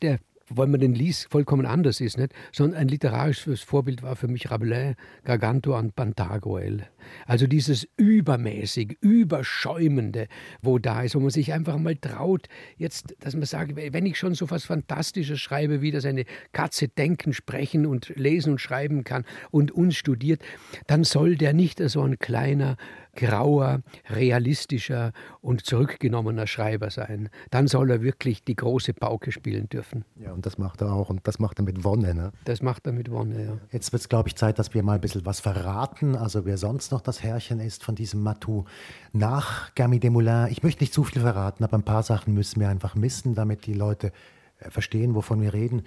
der 0.02 0.18
weil 0.50 0.66
man 0.66 0.80
den 0.80 0.94
liest, 0.94 1.30
vollkommen 1.30 1.64
anders 1.64 2.00
ist, 2.00 2.18
nicht? 2.18 2.32
sondern 2.52 2.80
ein 2.80 2.88
literarisches 2.88 3.62
Vorbild 3.62 4.02
war 4.02 4.16
für 4.16 4.28
mich 4.28 4.50
Rabelais, 4.50 4.94
Gargantua 5.24 5.78
und 5.78 5.94
Pantagruel. 5.94 6.86
Also 7.26 7.46
dieses 7.46 7.88
übermäßig, 7.96 8.98
überschäumende, 9.00 10.26
wo 10.60 10.78
da 10.78 11.02
ist, 11.02 11.14
wo 11.14 11.20
man 11.20 11.30
sich 11.30 11.52
einfach 11.52 11.78
mal 11.78 11.96
traut, 11.96 12.48
jetzt, 12.76 13.14
dass 13.20 13.34
man 13.34 13.44
sagt, 13.44 13.76
wenn 13.76 14.06
ich 14.06 14.18
schon 14.18 14.34
so 14.34 14.50
was 14.50 14.64
Fantastisches 14.64 15.40
schreibe, 15.40 15.80
wie 15.80 15.92
das 15.92 16.04
eine 16.04 16.24
Katze 16.52 16.88
denken, 16.88 17.32
sprechen 17.32 17.86
und 17.86 18.12
lesen 18.16 18.52
und 18.52 18.60
schreiben 18.60 19.04
kann 19.04 19.24
und 19.50 19.70
uns 19.70 19.96
studiert, 19.96 20.42
dann 20.86 21.04
soll 21.04 21.36
der 21.36 21.52
nicht 21.52 21.80
so 21.88 22.02
ein 22.02 22.18
kleiner, 22.18 22.76
grauer, 23.14 23.82
realistischer 24.08 25.12
und 25.40 25.64
zurückgenommener 25.64 26.46
Schreiber 26.46 26.90
sein. 26.90 27.28
Dann 27.50 27.66
soll 27.66 27.90
er 27.90 28.02
wirklich 28.02 28.44
die 28.44 28.56
große 28.56 28.94
Pauke 28.94 29.32
spielen 29.32 29.68
dürfen. 29.68 30.04
Ja, 30.16 30.32
und 30.32 30.46
das 30.46 30.58
macht 30.58 30.80
er 30.80 30.92
auch. 30.92 31.10
Und 31.10 31.26
das 31.26 31.38
macht 31.38 31.58
er 31.58 31.64
mit 31.64 31.84
Wonne. 31.84 32.14
Ne? 32.14 32.32
Das 32.44 32.62
macht 32.62 32.86
er 32.86 32.92
mit 32.92 33.10
Wonne, 33.10 33.44
ja. 33.44 33.58
Jetzt 33.72 33.92
wird 33.92 34.02
es, 34.02 34.08
glaube 34.08 34.28
ich, 34.28 34.36
Zeit, 34.36 34.58
dass 34.58 34.74
wir 34.74 34.82
mal 34.82 34.94
ein 34.94 35.00
bisschen 35.00 35.26
was 35.26 35.40
verraten. 35.40 36.16
Also 36.16 36.44
wer 36.44 36.58
sonst 36.58 36.92
noch 36.92 37.00
das 37.00 37.22
Herrchen 37.22 37.60
ist 37.60 37.84
von 37.84 37.94
diesem 37.94 38.22
Matou 38.22 38.64
nach 39.12 39.74
Gami 39.74 40.00
Desmoulins. 40.00 40.50
Ich 40.50 40.62
möchte 40.62 40.82
nicht 40.82 40.94
zu 40.94 41.04
viel 41.04 41.22
verraten, 41.22 41.64
aber 41.64 41.76
ein 41.76 41.84
paar 41.84 42.02
Sachen 42.02 42.34
müssen 42.34 42.60
wir 42.60 42.68
einfach 42.68 42.94
missen, 42.94 43.34
damit 43.34 43.66
die 43.66 43.74
Leute 43.74 44.12
äh, 44.58 44.70
verstehen, 44.70 45.14
wovon 45.14 45.40
wir 45.40 45.52
reden. 45.52 45.82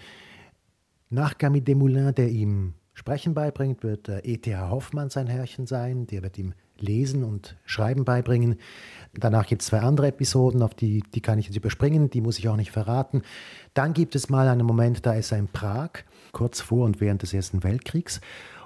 Nach 1.10 1.38
Gami 1.38 1.62
Desmoulins, 1.62 2.15
der 2.15 2.30
ihm 2.30 2.74
Sprechen 2.94 3.34
beibringt, 3.34 3.84
wird 3.84 4.08
äh, 4.10 4.20
E.T.H. 4.20 4.70
Hoffmann 4.70 5.10
sein 5.10 5.27
Herrchen 5.27 5.65
sein. 5.65 6.06
Der 6.08 6.24
wird 6.24 6.38
ihm 6.38 6.53
Lesen 6.83 7.23
und 7.23 7.55
Schreiben 7.65 8.05
beibringen. 8.05 8.59
Danach 9.13 9.47
gibt 9.47 9.61
es 9.61 9.69
zwei 9.69 9.79
andere 9.79 10.07
Episoden, 10.07 10.61
auf 10.61 10.73
die, 10.73 11.03
die 11.13 11.21
kann 11.21 11.39
ich 11.39 11.47
jetzt 11.47 11.57
überspringen, 11.57 12.09
die 12.09 12.21
muss 12.21 12.39
ich 12.39 12.49
auch 12.49 12.55
nicht 12.55 12.71
verraten. 12.71 13.21
Dann 13.73 13.93
gibt 13.93 14.15
es 14.15 14.29
mal 14.29 14.47
einen 14.47 14.65
Moment, 14.65 15.05
da 15.05 15.13
ist 15.13 15.31
er 15.31 15.39
in 15.39 15.47
Prag, 15.47 15.89
kurz 16.31 16.61
vor 16.61 16.85
und 16.85 16.99
während 16.99 17.21
des 17.21 17.33
Ersten 17.33 17.63
Weltkriegs. 17.63 18.21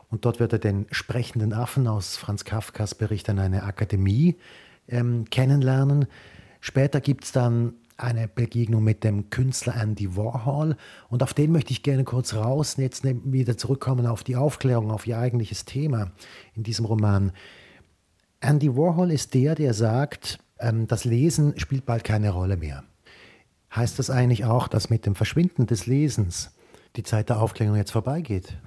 Und 0.10 0.26
dort 0.26 0.40
wird 0.40 0.54
er 0.54 0.60
den 0.60 0.86
sprechenden 0.92 1.54
Affen 1.54 1.88
aus 1.88 2.16
Franz 2.16 2.46
Kafkas 2.46 2.96
Bericht 2.96 3.30
an 3.30 3.40
eine 3.40 3.64
Akademie 3.64 4.38
ähm, 4.88 5.26
kennenlernen. 5.30 6.08
Später 6.62 7.02
gibt 7.02 7.26
es 7.26 7.32
dann 7.34 7.74
eine 7.98 8.28
Begegnung 8.28 8.84
mit 8.84 9.04
dem 9.04 9.30
Künstler 9.30 9.76
Andy 9.76 10.16
Warhol. 10.16 10.78
Und 11.10 11.24
auf 11.24 11.34
den 11.34 11.52
möchte 11.52 11.72
ich 11.72 11.84
gerne 11.84 12.04
kurz 12.04 12.36
raus, 12.36 12.78
jetzt 12.78 13.04
wieder 13.04 13.58
zurückkommen 13.58 14.06
auf 14.06 14.24
die 14.24 14.36
Aufklärung, 14.36 14.92
auf 14.92 15.08
ihr 15.08 15.18
eigentliches 15.18 15.66
Thema 15.66 16.12
in 16.56 16.64
diesem 16.64 16.86
Roman. 16.86 17.32
Andy 18.40 18.76
Warhol 18.76 19.12
ist 19.12 19.34
der, 19.34 19.56
der 19.56 19.74
sagt, 19.74 20.40
ähm, 20.60 20.88
das 20.88 21.06
Lesen 21.06 21.58
spielt 21.58 21.86
bald 21.86 22.04
keine 22.04 22.30
Rolle 22.30 22.58
mehr. 22.58 22.84
Heißt 23.76 24.00
das 24.00 24.10
eigentlich 24.10 24.46
auch, 24.46 24.68
dass 24.68 24.90
mit 24.90 25.06
dem 25.06 25.16
Verschwinden 25.16 25.66
des 25.66 25.88
Lesens 25.88 26.56
die 26.96 27.04
Zeit 27.04 27.30
der 27.30 27.42
Aufklärung 27.42 27.76
jetzt 27.76 27.92
vorbeigeht? 27.92 28.58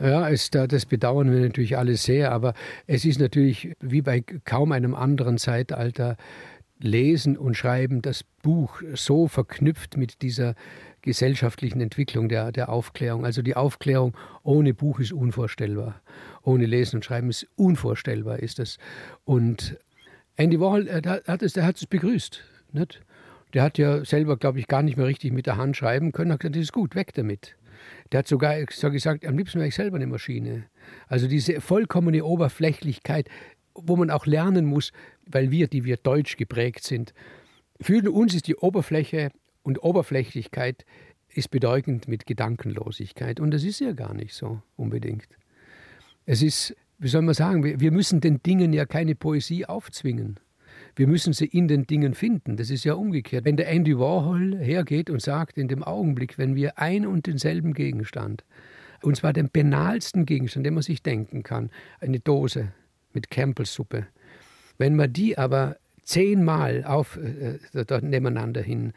Ja, 0.00 0.28
es, 0.28 0.50
das 0.50 0.86
bedauern 0.86 1.32
wir 1.32 1.40
natürlich 1.40 1.78
alle 1.78 1.96
sehr, 1.96 2.32
aber 2.32 2.54
es 2.86 3.04
ist 3.04 3.20
natürlich 3.20 3.72
wie 3.80 4.02
bei 4.02 4.20
kaum 4.20 4.72
einem 4.72 4.94
anderen 4.94 5.38
Zeitalter 5.38 6.16
Lesen 6.80 7.36
und 7.36 7.56
Schreiben, 7.56 8.02
das 8.02 8.24
Buch 8.42 8.82
so 8.94 9.28
verknüpft 9.28 9.96
mit 9.96 10.22
dieser 10.22 10.54
gesellschaftlichen 11.04 11.80
Entwicklung 11.80 12.28
der, 12.28 12.50
der 12.50 12.68
Aufklärung. 12.68 13.24
Also 13.24 13.42
die 13.42 13.56
Aufklärung 13.56 14.16
ohne 14.42 14.74
Buch 14.74 15.00
ist 15.00 15.12
unvorstellbar. 15.12 16.00
Ohne 16.42 16.66
Lesen 16.66 16.96
und 16.96 17.04
Schreiben 17.04 17.30
ist 17.30 17.46
unvorstellbar, 17.56 18.40
ist 18.40 18.58
das. 18.58 18.78
Und 19.24 19.78
Andy 20.36 20.58
Warhol, 20.58 20.88
äh, 20.88 21.00
der 21.00 21.22
hat 21.26 21.42
es, 21.42 21.52
der 21.52 21.64
hat 21.64 21.76
es 21.76 21.86
begrüßt. 21.86 22.42
Nicht? 22.72 23.00
Der 23.52 23.62
hat 23.62 23.78
ja 23.78 24.04
selber, 24.04 24.36
glaube 24.36 24.58
ich, 24.58 24.66
gar 24.66 24.82
nicht 24.82 24.96
mehr 24.96 25.06
richtig 25.06 25.32
mit 25.32 25.46
der 25.46 25.56
Hand 25.56 25.76
schreiben 25.76 26.10
können. 26.10 26.30
Er 26.30 26.34
hat 26.34 26.40
gesagt, 26.40 26.56
das 26.56 26.62
ist 26.62 26.72
gut, 26.72 26.96
weg 26.96 27.14
damit. 27.14 27.56
Der 28.10 28.20
hat 28.20 28.28
sogar 28.28 28.56
so 28.70 28.90
gesagt, 28.90 29.24
am 29.26 29.38
liebsten 29.38 29.58
wäre 29.58 29.68
ich 29.68 29.74
selber 29.74 29.96
eine 29.96 30.06
Maschine. 30.06 30.64
Also 31.06 31.28
diese 31.28 31.60
vollkommene 31.60 32.24
Oberflächlichkeit, 32.24 33.28
wo 33.74 33.96
man 33.96 34.10
auch 34.10 34.26
lernen 34.26 34.64
muss, 34.64 34.92
weil 35.26 35.50
wir, 35.50 35.68
die 35.68 35.84
wir 35.84 35.96
deutsch 35.96 36.36
geprägt 36.36 36.84
sind, 36.84 37.14
für 37.80 38.10
uns 38.10 38.34
ist 38.34 38.46
die 38.46 38.56
Oberfläche 38.56 39.30
und 39.64 39.82
Oberflächlichkeit 39.82 40.84
ist 41.28 41.50
bedeutend 41.50 42.06
mit 42.06 42.26
Gedankenlosigkeit. 42.26 43.40
Und 43.40 43.50
das 43.50 43.64
ist 43.64 43.80
ja 43.80 43.92
gar 43.92 44.14
nicht 44.14 44.34
so 44.34 44.62
unbedingt. 44.76 45.26
Es 46.26 46.42
ist, 46.42 46.76
wie 46.98 47.08
soll 47.08 47.22
man 47.22 47.34
sagen, 47.34 47.80
wir 47.80 47.90
müssen 47.90 48.20
den 48.20 48.42
Dingen 48.42 48.72
ja 48.72 48.86
keine 48.86 49.16
Poesie 49.16 49.66
aufzwingen. 49.66 50.38
Wir 50.96 51.08
müssen 51.08 51.32
sie 51.32 51.46
in 51.46 51.66
den 51.66 51.86
Dingen 51.86 52.14
finden. 52.14 52.56
Das 52.56 52.70
ist 52.70 52.84
ja 52.84 52.94
umgekehrt. 52.94 53.44
Wenn 53.44 53.56
der 53.56 53.68
Andy 53.68 53.98
Warhol 53.98 54.56
hergeht 54.58 55.10
und 55.10 55.20
sagt, 55.20 55.58
in 55.58 55.66
dem 55.66 55.82
Augenblick, 55.82 56.38
wenn 56.38 56.54
wir 56.54 56.78
ein 56.78 57.06
und 57.06 57.26
denselben 57.26 57.74
Gegenstand, 57.74 58.44
und 59.02 59.16
zwar 59.16 59.32
den 59.32 59.50
banalsten 59.50 60.24
Gegenstand, 60.24 60.66
den 60.66 60.74
man 60.74 60.82
sich 60.82 61.02
denken 61.02 61.42
kann, 61.42 61.70
eine 62.00 62.20
Dose 62.20 62.72
mit 63.12 63.30
Campbellsuppe, 63.30 64.06
wenn 64.78 64.94
man 64.94 65.12
die 65.12 65.36
aber 65.36 65.76
zehnmal 66.04 66.84
auf, 66.84 67.16
äh, 67.16 67.58
dort 67.72 68.04
nebeneinander 68.04 68.62
hin, 68.62 68.92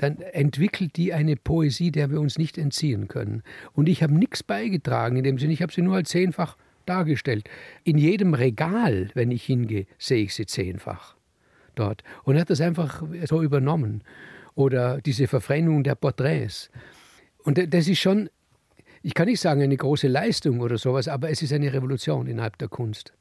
dann 0.00 0.18
entwickelt 0.20 0.96
die 0.96 1.12
eine 1.12 1.36
Poesie, 1.36 1.90
der 1.90 2.10
wir 2.10 2.20
uns 2.20 2.38
nicht 2.38 2.56
entziehen 2.56 3.06
können. 3.06 3.42
Und 3.74 3.88
ich 3.88 4.02
habe 4.02 4.14
nichts 4.14 4.42
beigetragen 4.42 5.16
in 5.16 5.24
dem 5.24 5.38
Sinne, 5.38 5.52
ich 5.52 5.60
habe 5.60 5.72
sie 5.72 5.82
nur 5.82 5.96
als 5.96 6.08
zehnfach 6.08 6.56
dargestellt. 6.86 7.48
In 7.84 7.98
jedem 7.98 8.32
Regal, 8.32 9.10
wenn 9.14 9.30
ich 9.30 9.44
hingehe, 9.44 9.86
sehe 9.98 10.24
ich 10.24 10.34
sie 10.34 10.46
zehnfach. 10.46 11.16
dort. 11.74 12.02
Und 12.24 12.34
er 12.36 12.42
hat 12.42 12.50
das 12.50 12.60
einfach 12.60 13.02
so 13.26 13.42
übernommen. 13.42 14.02
Oder 14.54 15.00
diese 15.00 15.26
Verfremdung 15.26 15.84
der 15.84 15.94
Porträts. 15.94 16.70
Und 17.44 17.58
das 17.72 17.88
ist 17.88 18.00
schon, 18.00 18.28
ich 19.02 19.14
kann 19.14 19.26
nicht 19.26 19.40
sagen 19.40 19.62
eine 19.62 19.76
große 19.76 20.08
Leistung 20.08 20.60
oder 20.60 20.78
sowas, 20.78 21.08
aber 21.08 21.30
es 21.30 21.42
ist 21.42 21.52
eine 21.52 21.72
Revolution 21.72 22.26
innerhalb 22.26 22.58
der 22.58 22.68
Kunst. 22.68 23.12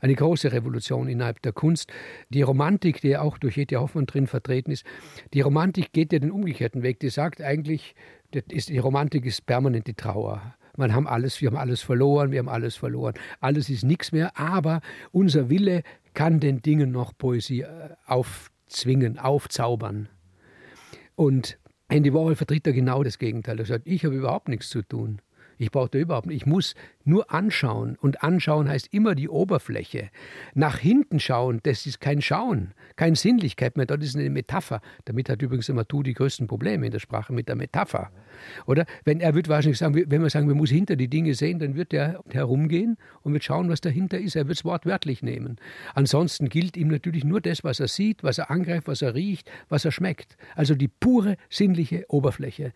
Eine 0.00 0.14
große 0.14 0.52
Revolution 0.52 1.08
innerhalb 1.08 1.42
der 1.42 1.52
Kunst. 1.52 1.92
Die 2.30 2.42
Romantik, 2.42 3.00
die 3.00 3.08
ja 3.08 3.20
auch 3.20 3.38
durch 3.38 3.56
E.T. 3.58 3.76
Hoffmann 3.76 4.06
drin 4.06 4.26
vertreten 4.26 4.70
ist, 4.70 4.84
die 5.34 5.40
Romantik 5.40 5.92
geht 5.92 6.12
ja 6.12 6.18
den 6.18 6.30
umgekehrten 6.30 6.82
Weg. 6.82 7.00
Die 7.00 7.10
sagt 7.10 7.42
eigentlich, 7.42 7.94
ist, 8.48 8.68
die 8.68 8.78
Romantik 8.78 9.26
ist 9.26 9.46
permanente 9.46 9.94
Trauer. 9.94 10.54
Wir 10.76 10.94
haben 10.94 11.06
alles, 11.06 11.40
wir 11.40 11.48
haben 11.48 11.56
alles 11.56 11.82
verloren, 11.82 12.30
wir 12.30 12.38
haben 12.38 12.48
alles 12.48 12.76
verloren. 12.76 13.14
Alles 13.40 13.68
ist 13.68 13.84
nichts 13.84 14.12
mehr, 14.12 14.38
aber 14.38 14.80
unser 15.12 15.50
Wille 15.50 15.82
kann 16.14 16.40
den 16.40 16.62
Dingen 16.62 16.90
noch 16.90 17.12
Poesie 17.16 17.62
äh, 17.62 17.90
aufzwingen, 18.06 19.18
aufzaubern. 19.18 20.08
Und 21.16 21.58
Andy 21.88 22.14
Warhol 22.14 22.36
vertritt 22.36 22.66
da 22.66 22.72
genau 22.72 23.02
das 23.02 23.18
Gegenteil. 23.18 23.58
Er 23.58 23.66
sagt, 23.66 23.86
ich 23.86 24.04
habe 24.04 24.14
überhaupt 24.14 24.48
nichts 24.48 24.70
zu 24.70 24.82
tun. 24.82 25.20
Ich 25.60 25.70
brauche 25.70 25.90
da 25.90 25.98
überhaupt 25.98 26.26
nicht. 26.26 26.38
Ich 26.38 26.46
muss 26.46 26.74
nur 27.04 27.30
anschauen. 27.30 27.98
Und 28.00 28.22
anschauen 28.22 28.66
heißt 28.66 28.88
immer 28.92 29.14
die 29.14 29.28
Oberfläche. 29.28 30.08
Nach 30.54 30.78
hinten 30.78 31.20
schauen, 31.20 31.60
das 31.64 31.84
ist 31.84 32.00
kein 32.00 32.22
Schauen, 32.22 32.72
keine 32.96 33.14
Sinnlichkeit 33.14 33.76
mehr. 33.76 33.84
Dort 33.84 34.02
ist 34.02 34.16
eine 34.16 34.30
Metapher. 34.30 34.80
Damit 35.04 35.28
hat 35.28 35.42
übrigens 35.42 35.68
immer 35.68 35.84
du 35.84 36.02
die 36.02 36.14
größten 36.14 36.46
Probleme 36.46 36.86
in 36.86 36.92
der 36.92 36.98
Sprache 36.98 37.34
mit 37.34 37.46
der 37.48 37.56
Metapher. 37.56 38.10
Oder? 38.64 38.86
Wenn 39.04 39.20
er 39.20 39.34
wird 39.34 39.50
wahrscheinlich 39.50 39.76
sagen, 39.76 39.94
wenn 39.94 40.22
wir 40.22 40.30
sagen, 40.30 40.48
wir 40.48 40.54
muss 40.54 40.70
hinter 40.70 40.96
die 40.96 41.08
Dinge 41.08 41.34
sehen, 41.34 41.58
dann 41.58 41.74
wird 41.74 41.92
er 41.92 42.24
herumgehen 42.30 42.96
und 43.20 43.34
wird 43.34 43.44
schauen, 43.44 43.68
was 43.68 43.82
dahinter 43.82 44.18
ist. 44.18 44.36
Er 44.36 44.48
wird 44.48 44.56
es 44.56 44.64
wortwörtlich 44.64 45.22
nehmen. 45.22 45.58
Ansonsten 45.94 46.48
gilt 46.48 46.78
ihm 46.78 46.88
natürlich 46.88 47.24
nur 47.24 47.42
das, 47.42 47.64
was 47.64 47.80
er 47.80 47.88
sieht, 47.88 48.24
was 48.24 48.38
er 48.38 48.50
angreift, 48.50 48.88
was 48.88 49.02
er 49.02 49.14
riecht, 49.14 49.50
was 49.68 49.84
er 49.84 49.92
schmeckt. 49.92 50.38
Also 50.56 50.74
die 50.74 50.88
pure 50.88 51.36
sinnliche 51.50 52.06
Oberfläche 52.08 52.72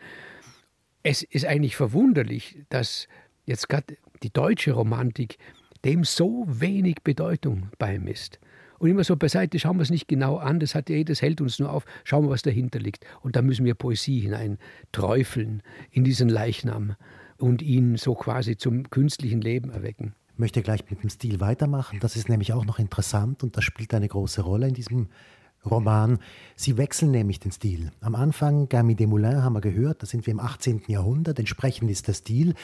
es 1.04 1.22
ist 1.22 1.44
eigentlich 1.44 1.76
verwunderlich, 1.76 2.64
dass 2.70 3.06
jetzt 3.44 3.68
gerade 3.68 3.96
die 4.22 4.32
deutsche 4.32 4.72
Romantik 4.72 5.36
dem 5.84 6.02
so 6.02 6.44
wenig 6.48 6.96
Bedeutung 7.04 7.68
beimisst. 7.78 8.40
Und 8.78 8.90
immer 8.90 9.04
so 9.04 9.14
beiseite, 9.16 9.58
schauen 9.58 9.76
wir 9.76 9.82
es 9.82 9.90
nicht 9.90 10.08
genau 10.08 10.38
an, 10.38 10.58
das, 10.58 10.74
hat 10.74 10.90
das 10.90 11.22
hält 11.22 11.40
uns 11.40 11.58
nur 11.58 11.70
auf, 11.70 11.84
schauen 12.04 12.24
wir, 12.24 12.30
was 12.30 12.42
dahinter 12.42 12.78
liegt. 12.78 13.04
Und 13.20 13.36
da 13.36 13.42
müssen 13.42 13.64
wir 13.64 13.74
Poesie 13.74 14.20
hinein 14.20 14.58
träufeln 14.92 15.62
in 15.90 16.04
diesen 16.04 16.28
Leichnam 16.28 16.96
und 17.36 17.62
ihn 17.62 17.96
so 17.96 18.14
quasi 18.14 18.56
zum 18.56 18.88
künstlichen 18.90 19.40
Leben 19.40 19.70
erwecken. 19.70 20.14
Ich 20.32 20.38
möchte 20.38 20.62
gleich 20.62 20.88
mit 20.90 21.02
dem 21.02 21.10
Stil 21.10 21.40
weitermachen. 21.40 22.00
Das 22.00 22.16
ist 22.16 22.28
nämlich 22.28 22.52
auch 22.52 22.64
noch 22.64 22.78
interessant 22.78 23.42
und 23.42 23.56
das 23.56 23.64
spielt 23.64 23.94
eine 23.94 24.08
große 24.08 24.40
Rolle 24.40 24.68
in 24.68 24.74
diesem 24.74 25.08
Roman. 25.64 26.18
Sie 26.56 26.76
wechseln 26.76 27.10
nämlich 27.10 27.40
den 27.40 27.52
Stil. 27.52 27.90
Am 28.00 28.14
Anfang, 28.14 28.68
Gami 28.68 28.94
Desmoulins 28.94 29.42
haben 29.42 29.54
wir 29.54 29.60
gehört, 29.60 30.02
da 30.02 30.06
sind 30.06 30.26
wir 30.26 30.32
im 30.32 30.40
18. 30.40 30.82
Jahrhundert, 30.88 31.38
entsprechend 31.38 31.90
ist 31.90 32.08
der 32.08 32.14
Stil. 32.14 32.54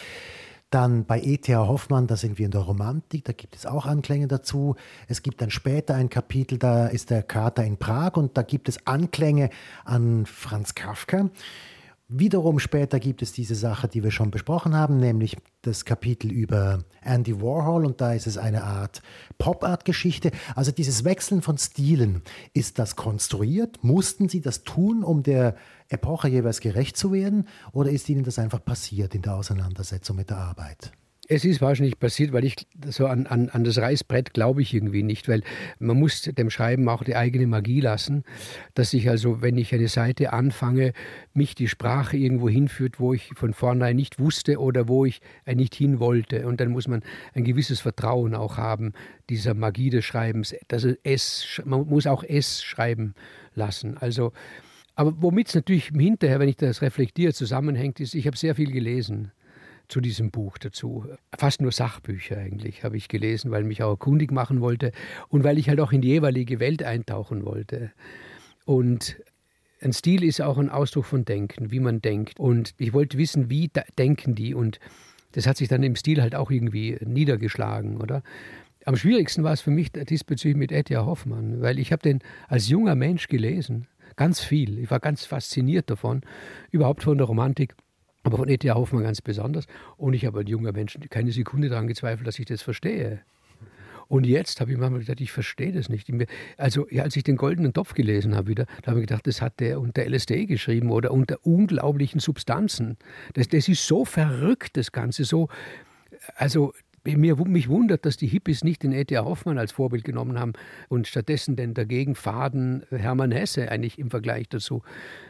Dann 0.70 1.04
bei 1.04 1.20
E.T.A. 1.20 1.66
Hoffmann, 1.66 2.06
da 2.06 2.14
sind 2.14 2.38
wir 2.38 2.46
in 2.46 2.52
der 2.52 2.60
Romantik, 2.60 3.24
da 3.24 3.32
gibt 3.32 3.56
es 3.56 3.66
auch 3.66 3.86
Anklänge 3.86 4.28
dazu. 4.28 4.76
Es 5.08 5.22
gibt 5.22 5.42
dann 5.42 5.50
später 5.50 5.96
ein 5.96 6.10
Kapitel, 6.10 6.58
da 6.58 6.86
ist 6.86 7.10
der 7.10 7.24
Kater 7.24 7.64
in 7.64 7.76
Prag 7.76 8.12
und 8.16 8.36
da 8.36 8.42
gibt 8.42 8.68
es 8.68 8.86
Anklänge 8.86 9.50
an 9.84 10.26
Franz 10.26 10.76
Kafka. 10.76 11.28
Wiederum 12.12 12.58
später 12.58 12.98
gibt 12.98 13.22
es 13.22 13.30
diese 13.30 13.54
Sache, 13.54 13.86
die 13.86 14.02
wir 14.02 14.10
schon 14.10 14.32
besprochen 14.32 14.74
haben, 14.74 14.96
nämlich 14.96 15.36
das 15.62 15.84
Kapitel 15.84 16.32
über 16.32 16.80
Andy 17.04 17.40
Warhol 17.40 17.86
und 17.86 18.00
da 18.00 18.14
ist 18.14 18.26
es 18.26 18.36
eine 18.36 18.64
Art 18.64 19.00
Pop-Art-Geschichte. 19.38 20.32
Also 20.56 20.72
dieses 20.72 21.04
Wechseln 21.04 21.40
von 21.40 21.56
Stilen, 21.56 22.22
ist 22.52 22.80
das 22.80 22.96
konstruiert? 22.96 23.84
Mussten 23.84 24.28
Sie 24.28 24.40
das 24.40 24.64
tun, 24.64 25.04
um 25.04 25.22
der 25.22 25.54
Epoche 25.88 26.26
jeweils 26.26 26.58
gerecht 26.58 26.96
zu 26.96 27.12
werden? 27.12 27.46
Oder 27.70 27.90
ist 27.90 28.08
Ihnen 28.08 28.24
das 28.24 28.40
einfach 28.40 28.64
passiert 28.64 29.14
in 29.14 29.22
der 29.22 29.36
Auseinandersetzung 29.36 30.16
mit 30.16 30.30
der 30.30 30.38
Arbeit? 30.38 30.90
Es 31.32 31.44
ist 31.44 31.60
wahrscheinlich 31.60 32.00
passiert, 32.00 32.32
weil 32.32 32.44
ich 32.44 32.56
so 32.88 33.06
an, 33.06 33.28
an, 33.28 33.50
an 33.50 33.62
das 33.62 33.78
Reißbrett 33.78 34.34
glaube 34.34 34.62
ich 34.62 34.74
irgendwie 34.74 35.04
nicht, 35.04 35.28
weil 35.28 35.42
man 35.78 35.96
muss 35.96 36.22
dem 36.22 36.50
Schreiben 36.50 36.88
auch 36.88 37.04
die 37.04 37.14
eigene 37.14 37.46
Magie 37.46 37.80
lassen, 37.80 38.24
dass 38.74 38.92
ich 38.94 39.08
also, 39.08 39.40
wenn 39.40 39.56
ich 39.56 39.72
eine 39.72 39.86
Seite 39.86 40.32
anfange, 40.32 40.92
mich 41.32 41.54
die 41.54 41.68
Sprache 41.68 42.16
irgendwo 42.16 42.48
hinführt, 42.48 42.98
wo 42.98 43.14
ich 43.14 43.30
von 43.36 43.54
vornherein 43.54 43.94
nicht 43.94 44.18
wusste 44.18 44.58
oder 44.58 44.88
wo 44.88 45.04
ich 45.04 45.20
nicht 45.46 45.76
hin 45.76 46.00
wollte. 46.00 46.48
Und 46.48 46.60
dann 46.60 46.72
muss 46.72 46.88
man 46.88 47.00
ein 47.32 47.44
gewisses 47.44 47.78
Vertrauen 47.78 48.34
auch 48.34 48.56
haben, 48.56 48.92
dieser 49.28 49.54
Magie 49.54 49.90
des 49.90 50.04
Schreibens. 50.04 50.56
Dass 50.66 50.84
es, 51.04 51.62
man 51.64 51.86
muss 51.86 52.08
auch 52.08 52.24
es 52.26 52.64
schreiben 52.64 53.14
lassen. 53.54 53.96
Also, 53.98 54.32
aber 54.96 55.14
womit 55.22 55.46
es 55.46 55.54
natürlich 55.54 55.92
hinterher, 55.96 56.40
wenn 56.40 56.48
ich 56.48 56.56
das 56.56 56.82
reflektiere, 56.82 57.32
zusammenhängt, 57.32 58.00
ist, 58.00 58.16
ich 58.16 58.26
habe 58.26 58.36
sehr 58.36 58.56
viel 58.56 58.72
gelesen 58.72 59.30
zu 59.90 60.00
diesem 60.00 60.30
Buch 60.30 60.58
dazu. 60.58 61.06
Fast 61.36 61.60
nur 61.60 61.72
Sachbücher 61.72 62.38
eigentlich 62.38 62.84
habe 62.84 62.96
ich 62.96 63.08
gelesen, 63.08 63.50
weil 63.50 63.64
mich 63.64 63.82
auch 63.82 63.96
kundig 63.96 64.32
machen 64.32 64.60
wollte 64.60 64.92
und 65.28 65.44
weil 65.44 65.58
ich 65.58 65.68
halt 65.68 65.80
auch 65.80 65.92
in 65.92 66.00
die 66.00 66.08
jeweilige 66.08 66.60
Welt 66.60 66.82
eintauchen 66.82 67.44
wollte. 67.44 67.92
Und 68.64 69.20
ein 69.82 69.92
Stil 69.92 70.24
ist 70.24 70.40
auch 70.40 70.58
ein 70.58 70.70
Ausdruck 70.70 71.06
von 71.06 71.24
Denken, 71.24 71.70
wie 71.70 71.80
man 71.80 72.00
denkt. 72.00 72.38
Und 72.38 72.74
ich 72.78 72.92
wollte 72.92 73.18
wissen, 73.18 73.50
wie 73.50 73.70
denken 73.98 74.34
die. 74.34 74.54
Und 74.54 74.78
das 75.32 75.46
hat 75.46 75.56
sich 75.56 75.68
dann 75.68 75.82
im 75.82 75.96
Stil 75.96 76.20
halt 76.20 76.34
auch 76.34 76.50
irgendwie 76.50 76.98
niedergeschlagen, 77.04 77.96
oder? 77.96 78.22
Am 78.84 78.96
schwierigsten 78.96 79.44
war 79.44 79.52
es 79.52 79.60
für 79.60 79.70
mich 79.70 79.92
diesbezüglich 79.92 80.56
mit 80.56 80.72
Etja 80.72 81.04
Hoffmann, 81.04 81.60
weil 81.60 81.78
ich 81.78 81.92
habe 81.92 82.02
den 82.02 82.20
als 82.48 82.68
junger 82.68 82.94
Mensch 82.94 83.28
gelesen, 83.28 83.86
ganz 84.16 84.40
viel. 84.40 84.78
Ich 84.78 84.90
war 84.90 85.00
ganz 85.00 85.26
fasziniert 85.26 85.90
davon, 85.90 86.22
überhaupt 86.70 87.02
von 87.02 87.18
der 87.18 87.26
Romantik 87.26 87.74
aber 88.22 88.36
von 88.36 88.48
E.T.A. 88.48 88.74
Hoffmann 88.74 89.02
ganz 89.02 89.20
besonders. 89.20 89.66
Und 89.96 90.14
ich 90.14 90.26
habe 90.26 90.38
als 90.40 90.50
junger 90.50 90.72
Mensch 90.72 90.98
keine 91.08 91.32
Sekunde 91.32 91.68
daran 91.68 91.86
gezweifelt, 91.86 92.26
dass 92.26 92.38
ich 92.38 92.46
das 92.46 92.62
verstehe. 92.62 93.20
Und 94.08 94.26
jetzt 94.26 94.60
habe 94.60 94.72
ich 94.72 94.78
manchmal 94.78 95.00
gedacht, 95.00 95.20
ich 95.20 95.30
verstehe 95.30 95.72
das 95.72 95.88
nicht. 95.88 96.12
Also, 96.56 96.88
ja, 96.90 97.04
als 97.04 97.14
ich 97.14 97.22
den 97.22 97.36
Goldenen 97.36 97.72
Topf 97.72 97.94
gelesen 97.94 98.34
habe 98.34 98.48
wieder, 98.48 98.66
da 98.82 98.90
habe 98.90 99.00
ich 99.00 99.06
gedacht, 99.06 99.24
das 99.28 99.40
hat 99.40 99.60
der 99.60 99.80
unter 99.80 100.04
LSD 100.04 100.46
geschrieben 100.46 100.90
oder 100.90 101.12
unter 101.12 101.38
unglaublichen 101.46 102.18
Substanzen. 102.18 102.96
Das, 103.34 103.48
das 103.48 103.68
ist 103.68 103.86
so 103.86 104.04
verrückt, 104.04 104.76
das 104.76 104.90
Ganze, 104.90 105.24
so, 105.24 105.48
also 106.34 106.72
mir, 107.04 107.36
mich 107.36 107.68
wundert, 107.68 108.04
dass 108.04 108.16
die 108.16 108.26
Hippies 108.26 108.62
nicht 108.64 108.82
den 108.82 108.92
E.T.A. 108.92 109.24
Hoffmann 109.24 109.58
als 109.58 109.72
Vorbild 109.72 110.04
genommen 110.04 110.38
haben 110.38 110.52
und 110.88 111.06
stattdessen 111.06 111.56
den 111.56 111.74
dagegen 111.74 112.14
faden 112.14 112.84
Hermann 112.90 113.32
Hesse 113.32 113.70
eigentlich 113.70 113.98
im 113.98 114.10
Vergleich 114.10 114.48
dazu. 114.48 114.82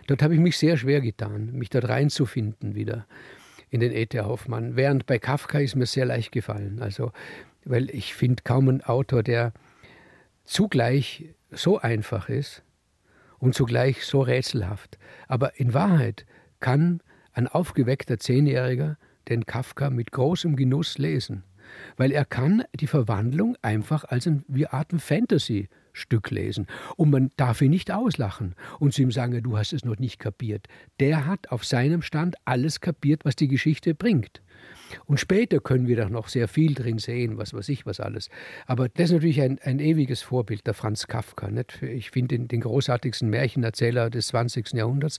Dort 0.06 0.22
habe 0.22 0.34
ich 0.34 0.40
mich 0.40 0.58
sehr 0.58 0.76
schwer 0.76 1.00
getan, 1.00 1.52
mich 1.52 1.70
dort 1.70 1.88
reinzufinden 1.88 2.74
wieder 2.74 3.06
in 3.70 3.80
den 3.80 3.92
E.T.A. 3.92 4.24
Hoffmann. 4.24 4.76
Während 4.76 5.06
bei 5.06 5.18
Kafka 5.18 5.60
ist 5.60 5.76
mir 5.76 5.86
sehr 5.86 6.06
leicht 6.06 6.32
gefallen. 6.32 6.80
Also, 6.80 7.12
weil 7.64 7.90
ich 7.90 8.14
finde 8.14 8.42
kaum 8.42 8.68
einen 8.68 8.82
Autor, 8.82 9.22
der 9.22 9.52
zugleich 10.44 11.26
so 11.52 11.78
einfach 11.78 12.28
ist 12.28 12.62
und 13.38 13.54
zugleich 13.54 14.04
so 14.04 14.22
rätselhaft. 14.22 14.98
Aber 15.28 15.58
in 15.60 15.72
Wahrheit 15.72 16.26
kann 16.58 17.00
ein 17.32 17.46
aufgeweckter 17.46 18.18
Zehnjähriger 18.18 18.98
den 19.28 19.46
Kafka 19.46 19.90
mit 19.90 20.10
großem 20.10 20.56
Genuss 20.56 20.98
lesen 20.98 21.44
weil 21.96 22.12
er 22.12 22.24
kann 22.24 22.64
die 22.74 22.86
Verwandlung 22.86 23.56
einfach 23.62 24.04
als 24.04 24.26
ein, 24.26 24.44
wie 24.48 24.66
Art 24.66 24.92
Fantasy 24.98 25.68
Stück 25.92 26.30
lesen. 26.30 26.66
Und 26.96 27.10
man 27.10 27.30
darf 27.36 27.60
ihn 27.60 27.70
nicht 27.70 27.90
auslachen 27.90 28.54
und 28.78 28.94
zu 28.94 29.02
ihm 29.02 29.10
sagen, 29.10 29.42
du 29.42 29.56
hast 29.58 29.72
es 29.72 29.84
noch 29.84 29.98
nicht 29.98 30.18
kapiert. 30.18 30.66
Der 30.98 31.26
hat 31.26 31.50
auf 31.50 31.64
seinem 31.64 32.02
Stand 32.02 32.36
alles 32.44 32.80
kapiert, 32.80 33.24
was 33.24 33.36
die 33.36 33.48
Geschichte 33.48 33.94
bringt. 33.94 34.40
Und 35.06 35.20
später 35.20 35.60
können 35.60 35.86
wir 35.86 35.96
doch 35.96 36.08
noch 36.08 36.28
sehr 36.28 36.48
viel 36.48 36.74
drin 36.74 36.98
sehen, 36.98 37.38
was 37.38 37.54
weiß 37.54 37.68
ich, 37.68 37.86
was 37.86 38.00
alles. 38.00 38.28
Aber 38.66 38.88
das 38.88 39.04
ist 39.04 39.12
natürlich 39.12 39.40
ein, 39.40 39.58
ein 39.62 39.78
ewiges 39.78 40.22
Vorbild, 40.22 40.66
der 40.66 40.74
Franz 40.74 41.06
Kafka. 41.06 41.48
Nicht? 41.48 41.82
Ich 41.82 42.10
finde 42.10 42.36
den, 42.36 42.48
den 42.48 42.60
großartigsten 42.60 43.30
Märchenerzähler 43.30 44.10
des 44.10 44.28
20. 44.28 44.72
Jahrhunderts, 44.72 45.18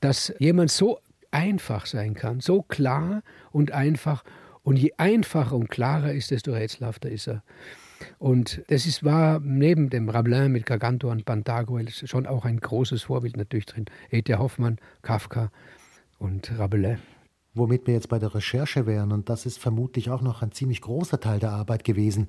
dass 0.00 0.32
jemand 0.38 0.70
so 0.70 1.00
einfach 1.32 1.86
sein 1.86 2.14
kann, 2.14 2.40
so 2.40 2.62
klar 2.62 3.22
und 3.50 3.72
einfach 3.72 4.24
und 4.70 4.76
je 4.76 4.92
einfacher 4.98 5.56
und 5.56 5.68
klarer 5.68 6.12
ist, 6.12 6.30
desto 6.30 6.52
rätselhafter 6.52 7.10
ist 7.10 7.26
er. 7.26 7.42
Und 8.20 8.62
das 8.68 8.86
ist, 8.86 9.02
war 9.02 9.40
neben 9.40 9.90
dem 9.90 10.08
Rabelin 10.08 10.52
mit 10.52 10.64
Gargantua 10.64 11.10
und 11.10 11.24
Pantagruel 11.24 11.88
schon 11.90 12.24
auch 12.24 12.44
ein 12.44 12.60
großes 12.60 13.02
Vorbild 13.02 13.36
natürlich 13.36 13.66
drin. 13.66 13.86
E.T. 14.12 14.32
Hoffmann, 14.36 14.78
Kafka 15.02 15.50
und 16.20 16.56
Rabelais. 16.56 16.98
Womit 17.52 17.88
wir 17.88 17.94
jetzt 17.94 18.10
bei 18.10 18.20
der 18.20 18.32
Recherche 18.32 18.86
wären, 18.86 19.10
und 19.10 19.28
das 19.28 19.44
ist 19.44 19.58
vermutlich 19.58 20.08
auch 20.08 20.22
noch 20.22 20.40
ein 20.40 20.52
ziemlich 20.52 20.82
großer 20.82 21.18
Teil 21.18 21.40
der 21.40 21.50
Arbeit 21.50 21.82
gewesen. 21.82 22.28